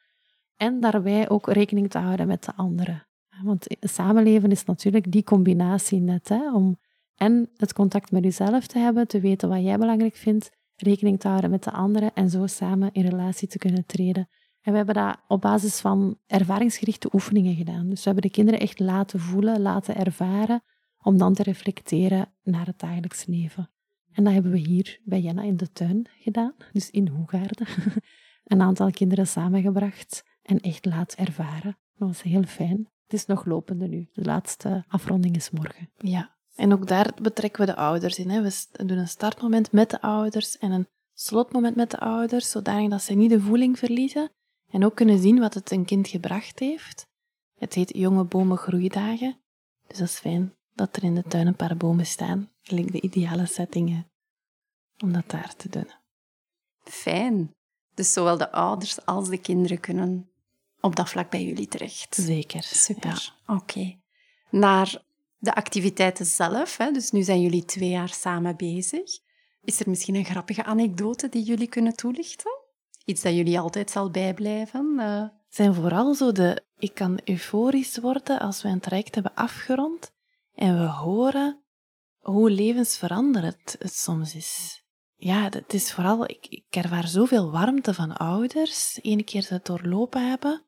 En 0.55 0.79
daarbij 0.79 1.29
ook 1.29 1.47
rekening 1.47 1.89
te 1.89 1.97
houden 1.97 2.27
met 2.27 2.43
de 2.43 2.55
anderen. 2.55 3.07
Want 3.43 3.67
samenleven 3.79 4.51
is 4.51 4.65
natuurlijk 4.65 5.11
die 5.11 5.23
combinatie 5.23 5.99
net, 5.99 6.29
hè, 6.29 6.53
om 6.53 6.79
en 7.21 7.49
het 7.55 7.73
contact 7.73 8.11
met 8.11 8.23
jezelf 8.23 8.67
te 8.67 8.79
hebben, 8.79 9.07
te 9.07 9.19
weten 9.19 9.49
wat 9.49 9.63
jij 9.63 9.77
belangrijk 9.77 10.15
vindt, 10.15 10.51
rekening 10.75 11.19
te 11.19 11.27
houden 11.27 11.49
met 11.49 11.63
de 11.63 11.71
anderen 11.71 12.13
en 12.13 12.29
zo 12.29 12.47
samen 12.47 12.89
in 12.91 13.07
relatie 13.07 13.47
te 13.47 13.57
kunnen 13.57 13.85
treden. 13.85 14.29
En 14.61 14.71
we 14.71 14.77
hebben 14.77 14.95
dat 14.95 15.17
op 15.27 15.41
basis 15.41 15.79
van 15.79 16.17
ervaringsgerichte 16.27 17.09
oefeningen 17.13 17.55
gedaan. 17.55 17.89
Dus 17.89 17.97
we 17.97 18.05
hebben 18.05 18.23
de 18.23 18.35
kinderen 18.35 18.59
echt 18.59 18.79
laten 18.79 19.19
voelen, 19.19 19.61
laten 19.61 19.95
ervaren, 19.95 20.63
om 20.97 21.17
dan 21.17 21.33
te 21.33 21.43
reflecteren 21.43 22.33
naar 22.43 22.65
het 22.65 22.79
dagelijks 22.79 23.25
leven. 23.25 23.69
En 24.11 24.23
dat 24.23 24.33
hebben 24.33 24.51
we 24.51 24.57
hier 24.57 24.99
bij 25.03 25.21
Jenna 25.21 25.41
in 25.41 25.57
de 25.57 25.71
tuin 25.71 26.07
gedaan, 26.19 26.53
dus 26.71 26.89
in 26.89 27.07
Hoegaarden. 27.07 27.67
Een 28.43 28.61
aantal 28.61 28.91
kinderen 28.91 29.27
samengebracht 29.27 30.23
en 30.41 30.59
echt 30.59 30.85
laten 30.85 31.25
ervaren. 31.25 31.77
Dat 31.95 32.07
was 32.07 32.21
heel 32.21 32.43
fijn. 32.43 32.89
Het 33.03 33.13
is 33.13 33.25
nog 33.25 33.45
lopende 33.45 33.87
nu. 33.87 34.09
De 34.13 34.23
laatste 34.23 34.85
afronding 34.87 35.35
is 35.35 35.49
morgen. 35.49 35.89
Ja, 35.97 36.39
en 36.61 36.73
ook 36.73 36.87
daar 36.87 37.11
betrekken 37.21 37.65
we 37.65 37.71
de 37.71 37.77
ouders 37.77 38.17
in. 38.19 38.29
Hè. 38.29 38.41
We 38.41 38.85
doen 38.85 38.97
een 38.97 39.07
startmoment 39.07 39.71
met 39.71 39.89
de 39.89 40.01
ouders 40.01 40.57
en 40.57 40.71
een 40.71 40.87
slotmoment 41.13 41.75
met 41.75 41.91
de 41.91 41.99
ouders, 41.99 42.49
zodat 42.49 43.01
ze 43.01 43.13
niet 43.13 43.29
de 43.29 43.41
voeling 43.41 43.79
verliezen 43.79 44.31
en 44.71 44.85
ook 44.85 44.95
kunnen 44.95 45.19
zien 45.19 45.39
wat 45.39 45.53
het 45.53 45.71
een 45.71 45.85
kind 45.85 46.07
gebracht 46.07 46.59
heeft. 46.59 47.07
Het 47.57 47.73
heet 47.73 47.97
Jonge 47.97 48.23
Bomen 48.23 48.57
Groeidagen, 48.57 49.39
dus 49.87 49.97
dat 49.97 50.07
is 50.07 50.19
fijn 50.19 50.55
dat 50.73 50.95
er 50.95 51.03
in 51.03 51.15
de 51.15 51.23
tuin 51.23 51.47
een 51.47 51.55
paar 51.55 51.77
bomen 51.77 52.05
staan. 52.05 52.49
Gelijk 52.61 52.91
de 52.91 53.01
ideale 53.01 53.45
settingen 53.45 54.11
om 55.03 55.13
dat 55.13 55.29
daar 55.29 55.55
te 55.55 55.69
doen. 55.69 55.91
Fijn. 56.83 57.55
Dus 57.93 58.13
zowel 58.13 58.37
de 58.37 58.51
ouders 58.51 59.05
als 59.05 59.29
de 59.29 59.37
kinderen 59.37 59.79
kunnen 59.79 60.29
op 60.81 60.95
dat 60.95 61.09
vlak 61.09 61.29
bij 61.29 61.43
jullie 61.43 61.67
terecht. 61.67 62.15
Zeker. 62.15 62.63
Super. 62.63 63.35
Oké. 63.47 63.99
Naar 64.49 65.01
de 65.41 65.55
activiteiten 65.55 66.25
zelf, 66.25 66.77
hè, 66.77 66.91
dus 66.91 67.11
nu 67.11 67.21
zijn 67.21 67.41
jullie 67.41 67.65
twee 67.65 67.89
jaar 67.89 68.09
samen 68.09 68.55
bezig. 68.55 69.19
Is 69.61 69.79
er 69.79 69.89
misschien 69.89 70.15
een 70.15 70.25
grappige 70.25 70.63
anekdote 70.63 71.29
die 71.29 71.43
jullie 71.43 71.67
kunnen 71.67 71.95
toelichten? 71.95 72.51
Iets 73.05 73.21
dat 73.21 73.33
jullie 73.33 73.59
altijd 73.59 73.91
zal 73.91 74.11
bijblijven? 74.11 74.95
Uh... 74.97 75.23
zijn 75.49 75.73
vooral 75.73 76.13
zo 76.13 76.31
de... 76.31 76.63
Ik 76.77 76.93
kan 76.93 77.19
euforisch 77.25 77.97
worden 77.97 78.39
als 78.39 78.61
we 78.61 78.69
een 78.69 78.79
traject 78.79 79.13
hebben 79.15 79.35
afgerond 79.35 80.11
en 80.53 80.79
we 80.79 80.85
horen 80.85 81.63
hoe 82.19 82.51
levensveranderend 82.51 83.75
het 83.79 83.93
soms 83.93 84.35
is. 84.35 84.83
Ja, 85.15 85.43
het 85.49 85.73
is 85.73 85.93
vooral... 85.93 86.23
Ik, 86.23 86.47
ik 86.49 86.65
ervaar 86.69 87.07
zoveel 87.07 87.51
warmte 87.51 87.93
van 87.93 88.17
ouders, 88.17 88.99
ene 89.01 89.23
keer 89.23 89.41
ze 89.41 89.59
doorlopen 89.63 90.29
hebben. 90.29 90.65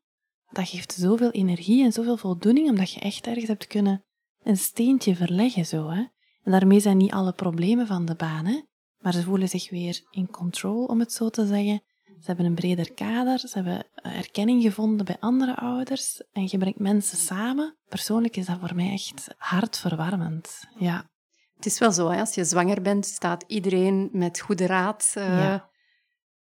Dat 0.50 0.68
geeft 0.68 0.92
zoveel 0.92 1.30
energie 1.30 1.84
en 1.84 1.92
zoveel 1.92 2.16
voldoening, 2.16 2.68
omdat 2.68 2.92
je 2.92 3.00
echt 3.00 3.26
ergens 3.26 3.48
hebt 3.48 3.66
kunnen 3.66 4.04
een 4.44 4.56
steentje 4.56 5.16
verleggen 5.16 5.66
zo. 5.66 5.88
Hè? 5.88 6.04
En 6.42 6.52
daarmee 6.52 6.80
zijn 6.80 6.96
niet 6.96 7.12
alle 7.12 7.32
problemen 7.32 7.86
van 7.86 8.04
de 8.04 8.14
baan, 8.14 8.46
hè? 8.46 8.60
maar 8.98 9.12
ze 9.12 9.22
voelen 9.22 9.48
zich 9.48 9.70
weer 9.70 10.00
in 10.10 10.30
control, 10.30 10.84
om 10.84 11.00
het 11.00 11.12
zo 11.12 11.28
te 11.28 11.46
zeggen. 11.46 11.82
Ze 12.04 12.30
hebben 12.30 12.46
een 12.46 12.54
breder 12.54 12.92
kader, 12.92 13.38
ze 13.38 13.48
hebben 13.52 13.86
erkenning 13.94 14.62
gevonden 14.62 15.06
bij 15.06 15.16
andere 15.20 15.56
ouders 15.56 16.22
en 16.32 16.48
je 16.50 16.58
brengt 16.58 16.78
mensen 16.78 17.18
samen. 17.18 17.76
Persoonlijk 17.88 18.36
is 18.36 18.46
dat 18.46 18.58
voor 18.60 18.74
mij 18.74 18.92
echt 18.92 19.34
hartverwarmend. 19.36 20.64
Ja. 20.78 21.10
Het 21.56 21.66
is 21.66 21.78
wel 21.78 21.92
zo, 21.92 22.08
hè? 22.08 22.20
als 22.20 22.34
je 22.34 22.44
zwanger 22.44 22.82
bent, 22.82 23.06
staat 23.06 23.44
iedereen 23.46 24.08
met 24.12 24.40
goede 24.40 24.66
raad. 24.66 25.14
Uh, 25.18 25.24
ja. 25.24 25.68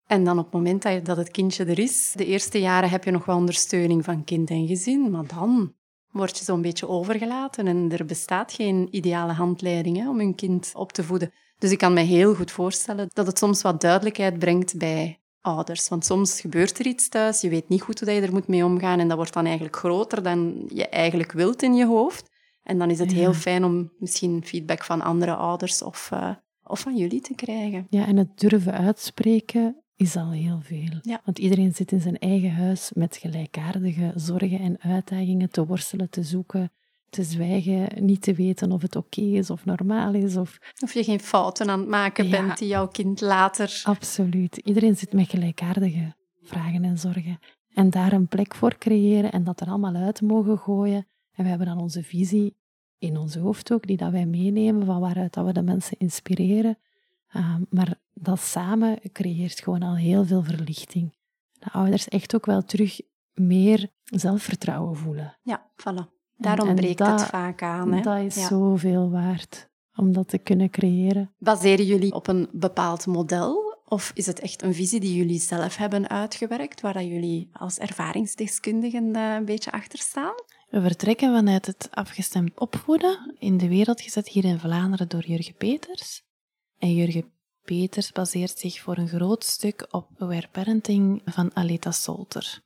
En 0.05 0.23
dan 0.23 0.37
op 0.37 0.43
het 0.43 0.53
moment 0.53 1.05
dat 1.05 1.17
het 1.17 1.31
kindje 1.31 1.65
er 1.65 1.79
is, 1.79 2.13
de 2.15 2.25
eerste 2.25 2.59
jaren 2.59 2.89
heb 2.89 3.03
je 3.03 3.11
nog 3.11 3.25
wel 3.25 3.35
ondersteuning 3.35 4.03
van 4.03 4.23
kind 4.23 4.49
en 4.49 4.67
gezin, 4.67 5.11
maar 5.11 5.27
dan 5.27 5.73
word 6.11 6.37
je 6.37 6.43
zo'n 6.43 6.61
beetje 6.61 6.87
overgelaten 6.87 7.67
en 7.67 7.91
er 7.91 8.05
bestaat 8.05 8.53
geen 8.53 8.87
ideale 8.91 9.33
handleiding 9.33 9.97
hè, 9.97 10.09
om 10.09 10.19
een 10.19 10.35
kind 10.35 10.71
op 10.75 10.91
te 10.91 11.03
voeden. 11.03 11.31
Dus 11.57 11.71
ik 11.71 11.77
kan 11.77 11.93
me 11.93 12.01
heel 12.01 12.35
goed 12.35 12.51
voorstellen 12.51 13.09
dat 13.13 13.27
het 13.27 13.37
soms 13.37 13.61
wat 13.61 13.81
duidelijkheid 13.81 14.39
brengt 14.39 14.77
bij 14.77 15.19
ouders. 15.41 15.87
Want 15.87 16.05
soms 16.05 16.41
gebeurt 16.41 16.79
er 16.79 16.85
iets 16.85 17.09
thuis, 17.09 17.41
je 17.41 17.49
weet 17.49 17.69
niet 17.69 17.81
goed 17.81 17.99
hoe 17.99 18.11
je 18.11 18.21
er 18.21 18.33
moet 18.33 18.47
mee 18.47 18.65
omgaan 18.65 18.99
en 18.99 19.07
dat 19.07 19.17
wordt 19.17 19.33
dan 19.33 19.45
eigenlijk 19.45 19.75
groter 19.75 20.23
dan 20.23 20.65
je 20.73 20.87
eigenlijk 20.87 21.31
wilt 21.31 21.61
in 21.61 21.73
je 21.73 21.85
hoofd. 21.85 22.29
En 22.63 22.77
dan 22.77 22.89
is 22.89 22.99
het 22.99 23.11
heel 23.11 23.33
fijn 23.33 23.63
om 23.63 23.91
misschien 23.97 24.43
feedback 24.45 24.83
van 24.83 25.01
andere 25.01 25.35
ouders 25.35 25.81
of, 25.81 26.09
uh, 26.13 26.31
of 26.63 26.79
van 26.79 26.97
jullie 26.97 27.21
te 27.21 27.35
krijgen. 27.35 27.87
Ja, 27.89 28.05
en 28.05 28.17
het 28.17 28.39
durven 28.39 28.73
uitspreken 28.73 29.83
is 29.99 30.15
al 30.15 30.31
heel 30.31 30.59
veel. 30.61 30.99
Ja. 31.01 31.21
Want 31.25 31.39
iedereen 31.39 31.75
zit 31.75 31.91
in 31.91 32.01
zijn 32.01 32.19
eigen 32.19 32.51
huis 32.51 32.91
met 32.93 33.17
gelijkaardige 33.17 34.11
zorgen 34.15 34.59
en 34.59 34.77
uitdagingen 34.79 35.49
te 35.49 35.65
worstelen, 35.65 36.09
te 36.09 36.23
zoeken, 36.23 36.71
te 37.09 37.23
zwijgen, 37.23 38.05
niet 38.05 38.21
te 38.21 38.33
weten 38.33 38.71
of 38.71 38.81
het 38.81 38.95
oké 38.95 39.21
is 39.21 39.49
of 39.49 39.65
normaal 39.65 40.13
is. 40.13 40.37
Of... 40.37 40.59
of 40.83 40.93
je 40.93 41.03
geen 41.03 41.19
fouten 41.19 41.69
aan 41.69 41.79
het 41.79 41.89
maken 41.89 42.29
bent 42.29 42.57
die 42.57 42.67
jouw 42.67 42.87
kind 42.87 43.21
later... 43.21 43.81
Absoluut. 43.83 44.57
Iedereen 44.57 44.97
zit 44.97 45.13
met 45.13 45.29
gelijkaardige 45.29 46.15
vragen 46.41 46.83
en 46.83 46.97
zorgen. 46.97 47.39
En 47.73 47.89
daar 47.89 48.13
een 48.13 48.27
plek 48.27 48.55
voor 48.55 48.77
creëren 48.77 49.31
en 49.31 49.43
dat 49.43 49.61
er 49.61 49.67
allemaal 49.67 49.95
uit 49.95 50.21
mogen 50.21 50.57
gooien. 50.57 51.07
En 51.31 51.43
we 51.43 51.49
hebben 51.49 51.67
dan 51.67 51.79
onze 51.79 52.03
visie 52.03 52.55
in 52.97 53.17
ons 53.17 53.35
hoofd 53.35 53.71
ook, 53.71 53.87
die 53.87 53.97
dat 53.97 54.11
wij 54.11 54.25
meenemen, 54.25 54.85
van 54.85 54.99
waaruit 54.99 55.33
dat 55.33 55.45
we 55.45 55.53
de 55.53 55.61
mensen 55.61 55.97
inspireren. 55.97 56.77
Ehm, 57.29 57.61
maar 57.69 57.95
dat 58.13 58.39
samen 58.39 58.99
creëert 59.11 59.59
gewoon 59.59 59.83
al 59.83 59.95
heel 59.95 60.25
veel 60.25 60.43
verlichting. 60.43 61.17
De 61.51 61.71
ouders 61.71 62.07
echt 62.07 62.35
ook 62.35 62.45
wel 62.45 62.63
terug 62.63 63.01
meer 63.33 63.89
zelfvertrouwen 64.03 64.95
voelen. 64.95 65.37
Ja, 65.41 65.71
voilà. 65.71 66.17
Daarom 66.37 66.75
breekt 66.75 66.99
het 67.07 67.23
vaak 67.23 67.63
aan. 67.63 67.93
Hè? 67.93 68.01
Dat 68.01 68.17
is 68.17 68.47
zoveel 68.47 69.09
waard 69.09 69.69
om 69.95 70.13
dat 70.13 70.27
te 70.27 70.37
kunnen 70.37 70.69
creëren. 70.69 71.33
Baseren 71.37 71.85
jullie 71.85 72.13
op 72.13 72.27
een 72.27 72.49
bepaald 72.51 73.05
model? 73.05 73.77
Of 73.85 74.11
is 74.13 74.25
het 74.25 74.39
echt 74.39 74.61
een 74.61 74.73
visie 74.73 74.99
die 74.99 75.15
jullie 75.15 75.39
zelf 75.39 75.75
hebben 75.75 76.09
uitgewerkt, 76.09 76.81
waar 76.81 76.93
dat 76.93 77.05
jullie 77.05 77.49
als 77.53 77.77
ervaringsdeskundigen 77.77 79.15
eh, 79.15 79.33
een 79.33 79.45
beetje 79.45 79.71
achter 79.71 79.99
staan? 79.99 80.33
We 80.69 80.81
vertrekken 80.81 81.33
vanuit 81.33 81.65
het 81.65 81.87
afgestemd 81.91 82.59
opvoeden, 82.59 83.35
in 83.39 83.57
de 83.57 83.67
wereld 83.67 84.01
gezet 84.01 84.27
hier 84.27 84.45
in 84.45 84.59
Vlaanderen 84.59 85.09
door 85.09 85.25
Jurgen 85.25 85.55
Peters. 85.55 86.23
En 86.79 86.93
Jurgen 86.93 87.31
Peters 87.63 88.11
baseert 88.11 88.59
zich 88.59 88.79
voor 88.79 88.97
een 88.97 89.07
groot 89.07 89.43
stuk 89.43 89.87
op 89.91 90.07
Aware 90.17 90.47
Parenting 90.51 91.21
van 91.25 91.55
Aleta 91.55 91.91
Solter. 91.91 92.61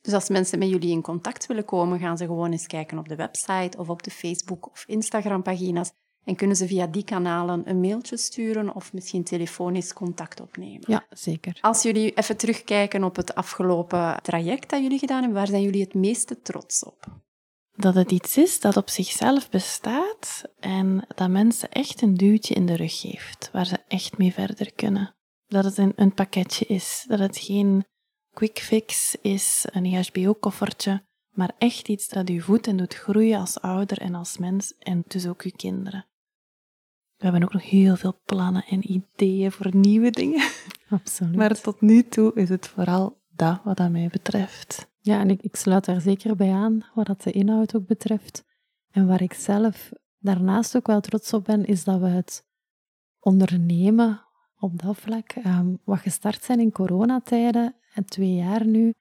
Dus 0.00 0.12
als 0.12 0.28
mensen 0.28 0.58
met 0.58 0.68
jullie 0.68 0.90
in 0.90 1.02
contact 1.02 1.46
willen 1.46 1.64
komen, 1.64 1.98
gaan 1.98 2.16
ze 2.16 2.24
gewoon 2.24 2.52
eens 2.52 2.66
kijken 2.66 2.98
op 2.98 3.08
de 3.08 3.16
website 3.16 3.78
of 3.78 3.88
op 3.88 4.02
de 4.02 4.10
Facebook 4.10 4.70
of 4.70 4.84
Instagram-pagina's. 4.86 5.92
En 6.24 6.36
kunnen 6.36 6.56
ze 6.56 6.66
via 6.66 6.86
die 6.86 7.04
kanalen 7.04 7.68
een 7.68 7.80
mailtje 7.80 8.16
sturen 8.16 8.74
of 8.74 8.92
misschien 8.92 9.24
telefonisch 9.24 9.92
contact 9.92 10.40
opnemen? 10.40 10.84
Ja, 10.86 11.06
zeker. 11.10 11.58
Als 11.60 11.82
jullie 11.82 12.12
even 12.12 12.36
terugkijken 12.36 13.04
op 13.04 13.16
het 13.16 13.34
afgelopen 13.34 14.22
traject 14.22 14.70
dat 14.70 14.82
jullie 14.82 14.98
gedaan 14.98 15.20
hebben, 15.20 15.38
waar 15.38 15.46
zijn 15.46 15.62
jullie 15.62 15.82
het 15.82 15.94
meeste 15.94 16.42
trots 16.42 16.84
op? 16.84 17.20
Dat 17.80 17.94
het 17.94 18.12
iets 18.12 18.36
is 18.36 18.60
dat 18.60 18.76
op 18.76 18.88
zichzelf 18.88 19.50
bestaat 19.50 20.44
en 20.58 21.06
dat 21.14 21.28
mensen 21.28 21.70
echt 21.70 22.02
een 22.02 22.14
duwtje 22.14 22.54
in 22.54 22.66
de 22.66 22.76
rug 22.76 23.00
geeft, 23.00 23.50
waar 23.52 23.66
ze 23.66 23.78
echt 23.88 24.18
mee 24.18 24.32
verder 24.32 24.72
kunnen. 24.72 25.14
Dat 25.46 25.64
het 25.64 25.78
een, 25.78 25.92
een 25.96 26.14
pakketje 26.14 26.66
is, 26.66 27.04
dat 27.08 27.18
het 27.18 27.38
geen 27.38 27.84
quick 28.32 28.58
fix 28.58 29.16
is, 29.22 29.66
een 29.70 29.84
EHBO-koffertje, 29.84 31.02
maar 31.30 31.52
echt 31.58 31.88
iets 31.88 32.08
dat 32.08 32.30
u 32.30 32.40
voedt 32.40 32.66
en 32.66 32.76
doet 32.76 32.94
groeien 32.94 33.40
als 33.40 33.60
ouder 33.60 33.98
en 33.98 34.14
als 34.14 34.38
mens 34.38 34.74
en 34.78 35.04
dus 35.06 35.26
ook 35.26 35.42
uw 35.42 35.52
kinderen. 35.56 36.06
We 37.16 37.24
hebben 37.24 37.42
ook 37.42 37.52
nog 37.52 37.70
heel 37.70 37.96
veel 37.96 38.20
plannen 38.24 38.64
en 38.64 38.92
ideeën 38.92 39.52
voor 39.52 39.76
nieuwe 39.76 40.10
dingen. 40.10 40.48
Absoluut. 40.88 41.36
Maar 41.36 41.60
tot 41.60 41.80
nu 41.80 42.08
toe 42.08 42.32
is 42.34 42.48
het 42.48 42.68
vooral 42.68 43.22
dat 43.28 43.60
wat 43.64 43.76
dat 43.76 43.90
mij 43.90 44.08
betreft. 44.08 44.89
Ja, 45.02 45.20
en 45.20 45.30
ik, 45.30 45.56
sluit 45.56 45.84
daar 45.84 46.00
zeker 46.00 46.36
bij 46.36 46.52
aan, 46.52 46.80
wat 46.94 47.06
dat 47.06 47.22
de 47.22 47.30
inhoud 47.30 47.76
ook 47.76 47.86
betreft. 47.86 48.44
En 48.90 49.06
waar 49.06 49.22
ik 49.22 49.32
zelf 49.32 49.92
daarnaast 50.18 50.76
ook 50.76 50.86
wel 50.86 51.00
trots 51.00 51.32
op 51.32 51.44
ben, 51.44 51.64
is 51.64 51.84
dat 51.84 52.00
we 52.00 52.06
het 52.06 52.44
ondernemen 53.20 54.24
op 54.58 54.82
dat 54.82 54.96
vlak, 54.96 55.34
um, 55.44 55.78
wat 55.84 55.98
gestart 55.98 56.44
zijn 56.44 56.60
in 56.60 56.72
coronatijden, 56.72 57.74
en 57.94 58.04
twee 58.04 58.34
jaar 58.34 58.66
nu, 58.66 58.94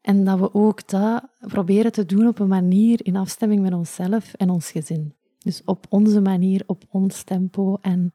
en 0.00 0.24
dat 0.24 0.38
we 0.38 0.54
ook 0.54 0.88
dat 0.88 1.24
proberen 1.38 1.92
te 1.92 2.06
doen 2.06 2.26
op 2.26 2.38
een 2.38 2.48
manier 2.48 3.06
in 3.06 3.16
afstemming 3.16 3.60
met 3.60 3.72
onszelf 3.72 4.34
en 4.34 4.50
ons 4.50 4.70
gezin. 4.70 5.14
Dus 5.38 5.62
op 5.64 5.86
onze 5.88 6.20
manier, 6.20 6.62
op 6.66 6.84
ons 6.90 7.22
tempo 7.22 7.78
en 7.80 8.14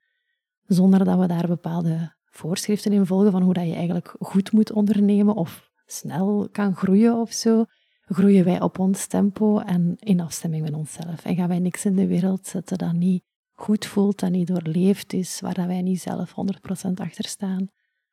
zonder 0.66 1.06
dat 1.06 1.20
we 1.20 1.28
daar 1.28 1.48
bepaalde 1.48 2.14
voorschriften 2.24 2.94
in 2.94 3.06
volgen 3.06 3.32
van 3.32 3.42
hoe 3.42 3.54
dat 3.54 3.66
je 3.66 3.74
eigenlijk 3.74 4.16
goed 4.20 4.52
moet 4.52 4.72
ondernemen 4.72 5.36
of 5.36 5.72
snel 5.86 6.48
kan 6.52 6.76
groeien 6.76 7.16
of 7.16 7.32
zo, 7.32 7.66
groeien 8.06 8.46
wij 8.46 8.62
op 8.62 8.80
ons 8.80 9.06
tempo 9.06 9.60
en 9.60 9.96
in 10.00 10.20
afstemming 10.20 10.64
met 10.64 10.74
onszelf. 10.74 11.26
En 11.26 11.36
gaan 11.36 11.48
wij 11.48 11.60
niks 11.60 11.86
in 11.86 11.96
de 11.96 12.08
wereld 12.08 12.48
zetten 12.48 12.78
dat 12.78 12.94
niet 12.94 13.24
goed 13.52 13.86
voelt, 13.86 14.20
dat 14.20 14.32
niet 14.32 14.48
doorleefd 14.48 15.14
is, 15.14 15.40
waar 15.40 15.68
wij 15.68 15.82
niet 15.82 16.02
zelf 16.02 16.32
100% 16.88 16.92
achter 16.94 17.26
staan. 17.26 17.68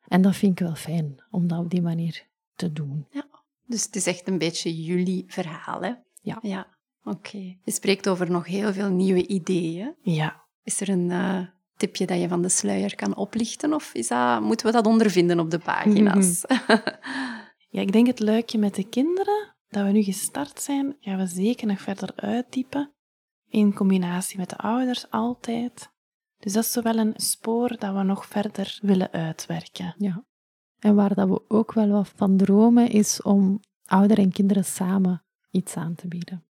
En 0.06 0.22
dat 0.22 0.36
vind 0.36 0.60
ik 0.60 0.66
wel 0.66 0.74
fijn, 0.74 1.22
om 1.30 1.48
dat 1.48 1.58
op 1.58 1.70
die 1.70 1.82
manier 1.82 2.26
te 2.54 2.72
doen. 2.72 3.06
Ja, 3.10 3.26
dus 3.66 3.82
het 3.84 3.96
is 3.96 4.06
echt 4.06 4.28
een 4.28 4.38
beetje 4.38 4.82
jullie 4.82 5.24
verhaal, 5.26 5.82
hè? 5.82 5.92
Ja. 6.22 6.38
Ja, 6.42 6.66
oké. 7.04 7.38
Je 7.38 7.72
spreekt 7.72 8.08
over 8.08 8.30
nog 8.30 8.46
heel 8.46 8.72
veel 8.72 8.90
nieuwe 8.90 9.26
ideeën. 9.26 9.94
Ja. 10.02 10.44
Is 10.62 10.80
er 10.80 10.88
een 10.88 11.10
uh, 11.10 11.40
tipje 11.76 12.06
dat 12.06 12.20
je 12.20 12.28
van 12.28 12.42
de 12.42 12.48
sluier 12.48 12.94
kan 12.94 13.16
oplichten? 13.16 13.72
Of 13.74 13.94
is 13.94 14.08
dat, 14.08 14.40
moeten 14.40 14.66
we 14.66 14.72
dat 14.72 14.86
ondervinden 14.86 15.40
op 15.40 15.50
de 15.50 15.58
pagina's? 15.58 16.44
ja, 17.70 17.80
ik 17.80 17.92
denk 17.92 18.06
het 18.06 18.20
luikje 18.20 18.58
met 18.58 18.74
de 18.74 18.88
kinderen, 18.88 19.54
dat 19.68 19.84
we 19.84 19.90
nu 19.90 20.02
gestart 20.02 20.60
zijn, 20.60 20.96
gaan 21.00 21.18
we 21.18 21.26
zeker 21.26 21.66
nog 21.66 21.80
verder 21.80 22.12
uitdiepen. 22.16 22.92
In 23.48 23.74
combinatie 23.74 24.38
met 24.38 24.48
de 24.48 24.56
ouders 24.56 25.10
altijd. 25.10 25.90
Dus 26.38 26.52
dat 26.52 26.64
is 26.64 26.72
zowel 26.72 26.96
een 26.96 27.14
spoor 27.16 27.76
dat 27.78 27.94
we 27.94 28.02
nog 28.02 28.26
verder 28.26 28.78
willen 28.82 29.10
uitwerken. 29.10 29.94
Ja. 29.98 30.24
En 30.78 30.94
waar 30.94 31.14
dat 31.14 31.28
we 31.28 31.48
ook 31.48 31.72
wel 31.72 31.88
wat 31.88 32.12
van 32.16 32.36
dromen, 32.36 32.90
is 32.90 33.22
om 33.22 33.60
ouderen 33.84 34.24
en 34.24 34.32
kinderen 34.32 34.64
samen 34.64 35.22
iets 35.50 35.76
aan 35.76 35.94
te 35.94 36.08
bieden. 36.08 36.44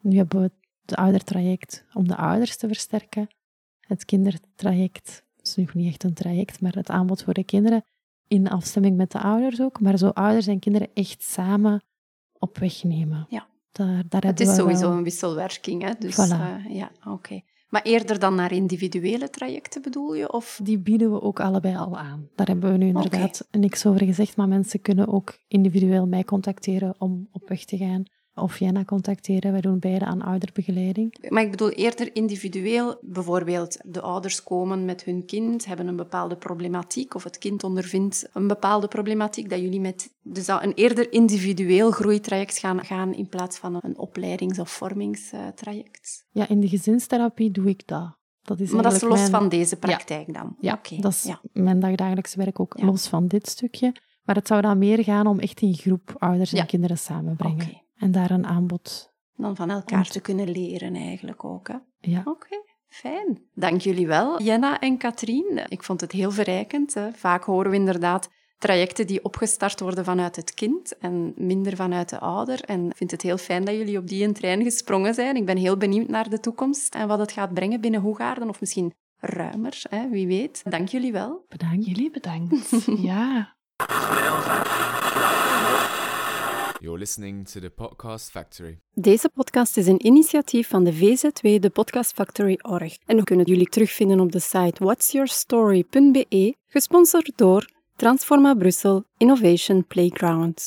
Nu 0.00 0.16
hebben 0.16 0.40
we 0.40 0.50
het 0.84 0.96
oudertraject 0.96 1.86
om 1.92 2.08
de 2.08 2.16
ouders 2.16 2.56
te 2.56 2.66
versterken. 2.66 3.28
Het 3.80 4.04
kindertraject 4.04 5.24
is 5.36 5.56
nog 5.56 5.74
niet 5.74 5.88
echt 5.88 6.04
een 6.04 6.14
traject, 6.14 6.60
maar 6.60 6.74
het 6.74 6.90
aanbod 6.90 7.22
voor 7.22 7.34
de 7.34 7.44
kinderen 7.44 7.84
in 8.28 8.48
afstemming 8.48 8.96
met 8.96 9.12
de 9.12 9.20
ouders 9.20 9.60
ook. 9.60 9.80
Maar 9.80 9.98
zo 9.98 10.08
ouders 10.08 10.46
en 10.46 10.58
kinderen 10.58 10.88
echt 10.94 11.22
samen 11.22 11.82
op 12.38 12.58
weg 12.58 12.84
nemen. 12.84 13.26
Ja. 13.28 13.46
Daar, 13.72 14.02
daar 14.08 14.24
het 14.24 14.40
is 14.40 14.54
sowieso 14.54 14.92
een 14.92 15.02
wisselwerking, 15.02 15.82
hè? 15.82 15.92
Dus, 15.98 16.14
voilà. 16.14 16.66
uh, 16.66 16.74
ja, 16.74 16.90
oké. 17.06 17.40
Maar 17.68 17.82
eerder 17.82 18.18
dan 18.18 18.34
naar 18.34 18.52
individuele 18.52 19.30
trajecten 19.30 19.82
bedoel 19.82 20.14
je? 20.14 20.32
Of? 20.32 20.60
Die 20.62 20.78
bieden 20.78 21.12
we 21.12 21.22
ook 21.22 21.40
allebei 21.40 21.76
al 21.76 21.98
aan. 21.98 22.28
Daar 22.34 22.46
hebben 22.46 22.72
we 22.72 22.78
nu 22.78 22.86
inderdaad 22.86 23.42
okay. 23.46 23.60
niks 23.60 23.86
over 23.86 24.04
gezegd, 24.04 24.36
maar 24.36 24.48
mensen 24.48 24.80
kunnen 24.80 25.08
ook 25.08 25.38
individueel 25.48 26.06
mij 26.06 26.24
contacteren 26.24 26.94
om 26.98 27.28
op 27.32 27.48
weg 27.48 27.64
te 27.64 27.76
gaan. 27.76 28.04
Of 28.38 28.58
Jenna 28.58 28.84
contacteren. 28.84 29.52
Wij 29.52 29.60
doen 29.60 29.78
beide 29.78 30.04
aan 30.04 30.22
ouderbegeleiding. 30.22 31.28
Maar 31.28 31.42
ik 31.42 31.50
bedoel 31.50 31.70
eerder 31.70 32.14
individueel. 32.14 32.98
Bijvoorbeeld 33.00 33.78
de 33.84 34.00
ouders 34.00 34.42
komen 34.42 34.84
met 34.84 35.04
hun 35.04 35.24
kind, 35.26 35.66
hebben 35.66 35.86
een 35.86 35.96
bepaalde 35.96 36.36
problematiek, 36.36 37.14
of 37.14 37.24
het 37.24 37.38
kind 37.38 37.64
ondervindt 37.64 38.28
een 38.32 38.46
bepaalde 38.46 38.88
problematiek, 38.88 39.50
dat 39.50 39.60
jullie 39.60 39.80
met 39.80 40.14
dus 40.22 40.48
een 40.48 40.72
eerder 40.74 41.12
individueel 41.12 41.90
groeitraject 41.90 42.58
gaan, 42.58 42.84
gaan 42.84 43.14
in 43.14 43.28
plaats 43.28 43.58
van 43.58 43.78
een 43.80 43.98
opleidings- 43.98 44.58
of 44.58 44.70
vormingstraject. 44.70 46.26
Ja, 46.30 46.48
in 46.48 46.60
de 46.60 46.68
gezinstherapie 46.68 47.50
doe 47.50 47.68
ik 47.68 47.86
dat. 47.86 48.16
Dat 48.42 48.60
is 48.60 48.70
maar 48.70 48.82
dat 48.82 48.92
is 48.92 49.00
los 49.00 49.18
mijn... 49.18 49.30
van 49.30 49.48
deze 49.48 49.76
praktijk 49.76 50.26
ja. 50.26 50.32
dan? 50.32 50.56
Ja, 50.60 50.72
okay. 50.72 51.00
dat 51.00 51.12
is 51.12 51.22
ja. 51.22 51.40
mijn 51.52 51.80
dagdagelijks 51.80 52.34
werk 52.34 52.60
ook 52.60 52.80
los 52.80 53.08
van 53.08 53.26
dit 53.26 53.48
stukje. 53.48 53.94
Maar 54.22 54.36
het 54.36 54.46
zou 54.46 54.60
dan 54.60 54.78
meer 54.78 55.04
gaan 55.04 55.26
om 55.26 55.38
echt 55.38 55.60
in 55.60 55.74
groep 55.74 56.14
ouders 56.18 56.52
en 56.52 56.66
kinderen 56.66 56.98
samenbrengen. 56.98 57.66
Okay. 57.66 57.85
En 57.96 58.12
daar 58.12 58.30
een 58.30 58.46
aanbod. 58.46 59.14
Dan 59.36 59.56
van 59.56 59.70
elkaar 59.70 59.98
Ont... 59.98 60.12
te 60.12 60.20
kunnen 60.20 60.50
leren 60.50 60.94
eigenlijk 60.94 61.44
ook. 61.44 61.68
Hè? 61.68 61.76
Ja. 62.00 62.18
Oké, 62.18 62.28
okay, 62.28 62.58
fijn. 62.88 63.42
Dank 63.54 63.80
jullie 63.80 64.06
wel, 64.06 64.42
Jenna 64.42 64.80
en 64.80 64.96
Katrien. 64.96 65.64
Ik 65.68 65.82
vond 65.82 66.00
het 66.00 66.12
heel 66.12 66.30
verrijkend. 66.30 66.94
Hè? 66.94 67.12
Vaak 67.12 67.44
horen 67.44 67.70
we 67.70 67.76
inderdaad 67.76 68.28
trajecten 68.58 69.06
die 69.06 69.24
opgestart 69.24 69.80
worden 69.80 70.04
vanuit 70.04 70.36
het 70.36 70.54
kind 70.54 70.98
en 70.98 71.32
minder 71.36 71.76
vanuit 71.76 72.08
de 72.08 72.18
ouder. 72.18 72.64
En 72.64 72.86
ik 72.86 72.96
vind 72.96 73.10
het 73.10 73.22
heel 73.22 73.38
fijn 73.38 73.64
dat 73.64 73.74
jullie 73.74 73.98
op 73.98 74.08
die 74.08 74.24
een 74.24 74.32
trein 74.32 74.62
gesprongen 74.62 75.14
zijn. 75.14 75.36
Ik 75.36 75.46
ben 75.46 75.56
heel 75.56 75.76
benieuwd 75.76 76.08
naar 76.08 76.28
de 76.28 76.40
toekomst 76.40 76.94
en 76.94 77.08
wat 77.08 77.18
het 77.18 77.32
gaat 77.32 77.54
brengen 77.54 77.80
binnen 77.80 78.00
Hoegaarden, 78.00 78.48
of 78.48 78.60
misschien 78.60 78.94
ruimer, 79.18 79.82
hè? 79.88 80.08
wie 80.08 80.26
weet. 80.26 80.62
Dank 80.68 80.88
jullie 80.88 81.12
wel. 81.12 81.44
Bedankt. 81.48 81.86
Jullie 81.86 82.10
bedankt. 82.10 82.86
ja. 83.10 83.54
You're 86.86 87.00
listening 87.00 87.48
to 87.48 87.60
the 87.60 87.70
Podcast 87.70 88.30
Factory. 88.30 88.78
Deze 88.94 89.28
podcast 89.28 89.76
is 89.76 89.86
een 89.86 90.06
initiatief 90.06 90.68
van 90.68 90.84
de 90.84 90.92
VZW, 90.92 91.60
de 91.60 91.70
Podcast 91.70 92.12
Factory 92.12 92.58
Org. 92.62 92.96
En 93.06 93.16
we 93.16 93.24
kunnen 93.24 93.46
jullie 93.46 93.68
terugvinden 93.68 94.20
op 94.20 94.32
de 94.32 94.38
site 94.38 94.84
whatsyourstory.be, 94.84 96.54
gesponsord 96.66 97.32
door 97.36 97.70
Transforma 97.96 98.54
Brussel 98.54 99.04
Innovation 99.16 99.86
Playground. 99.86 100.60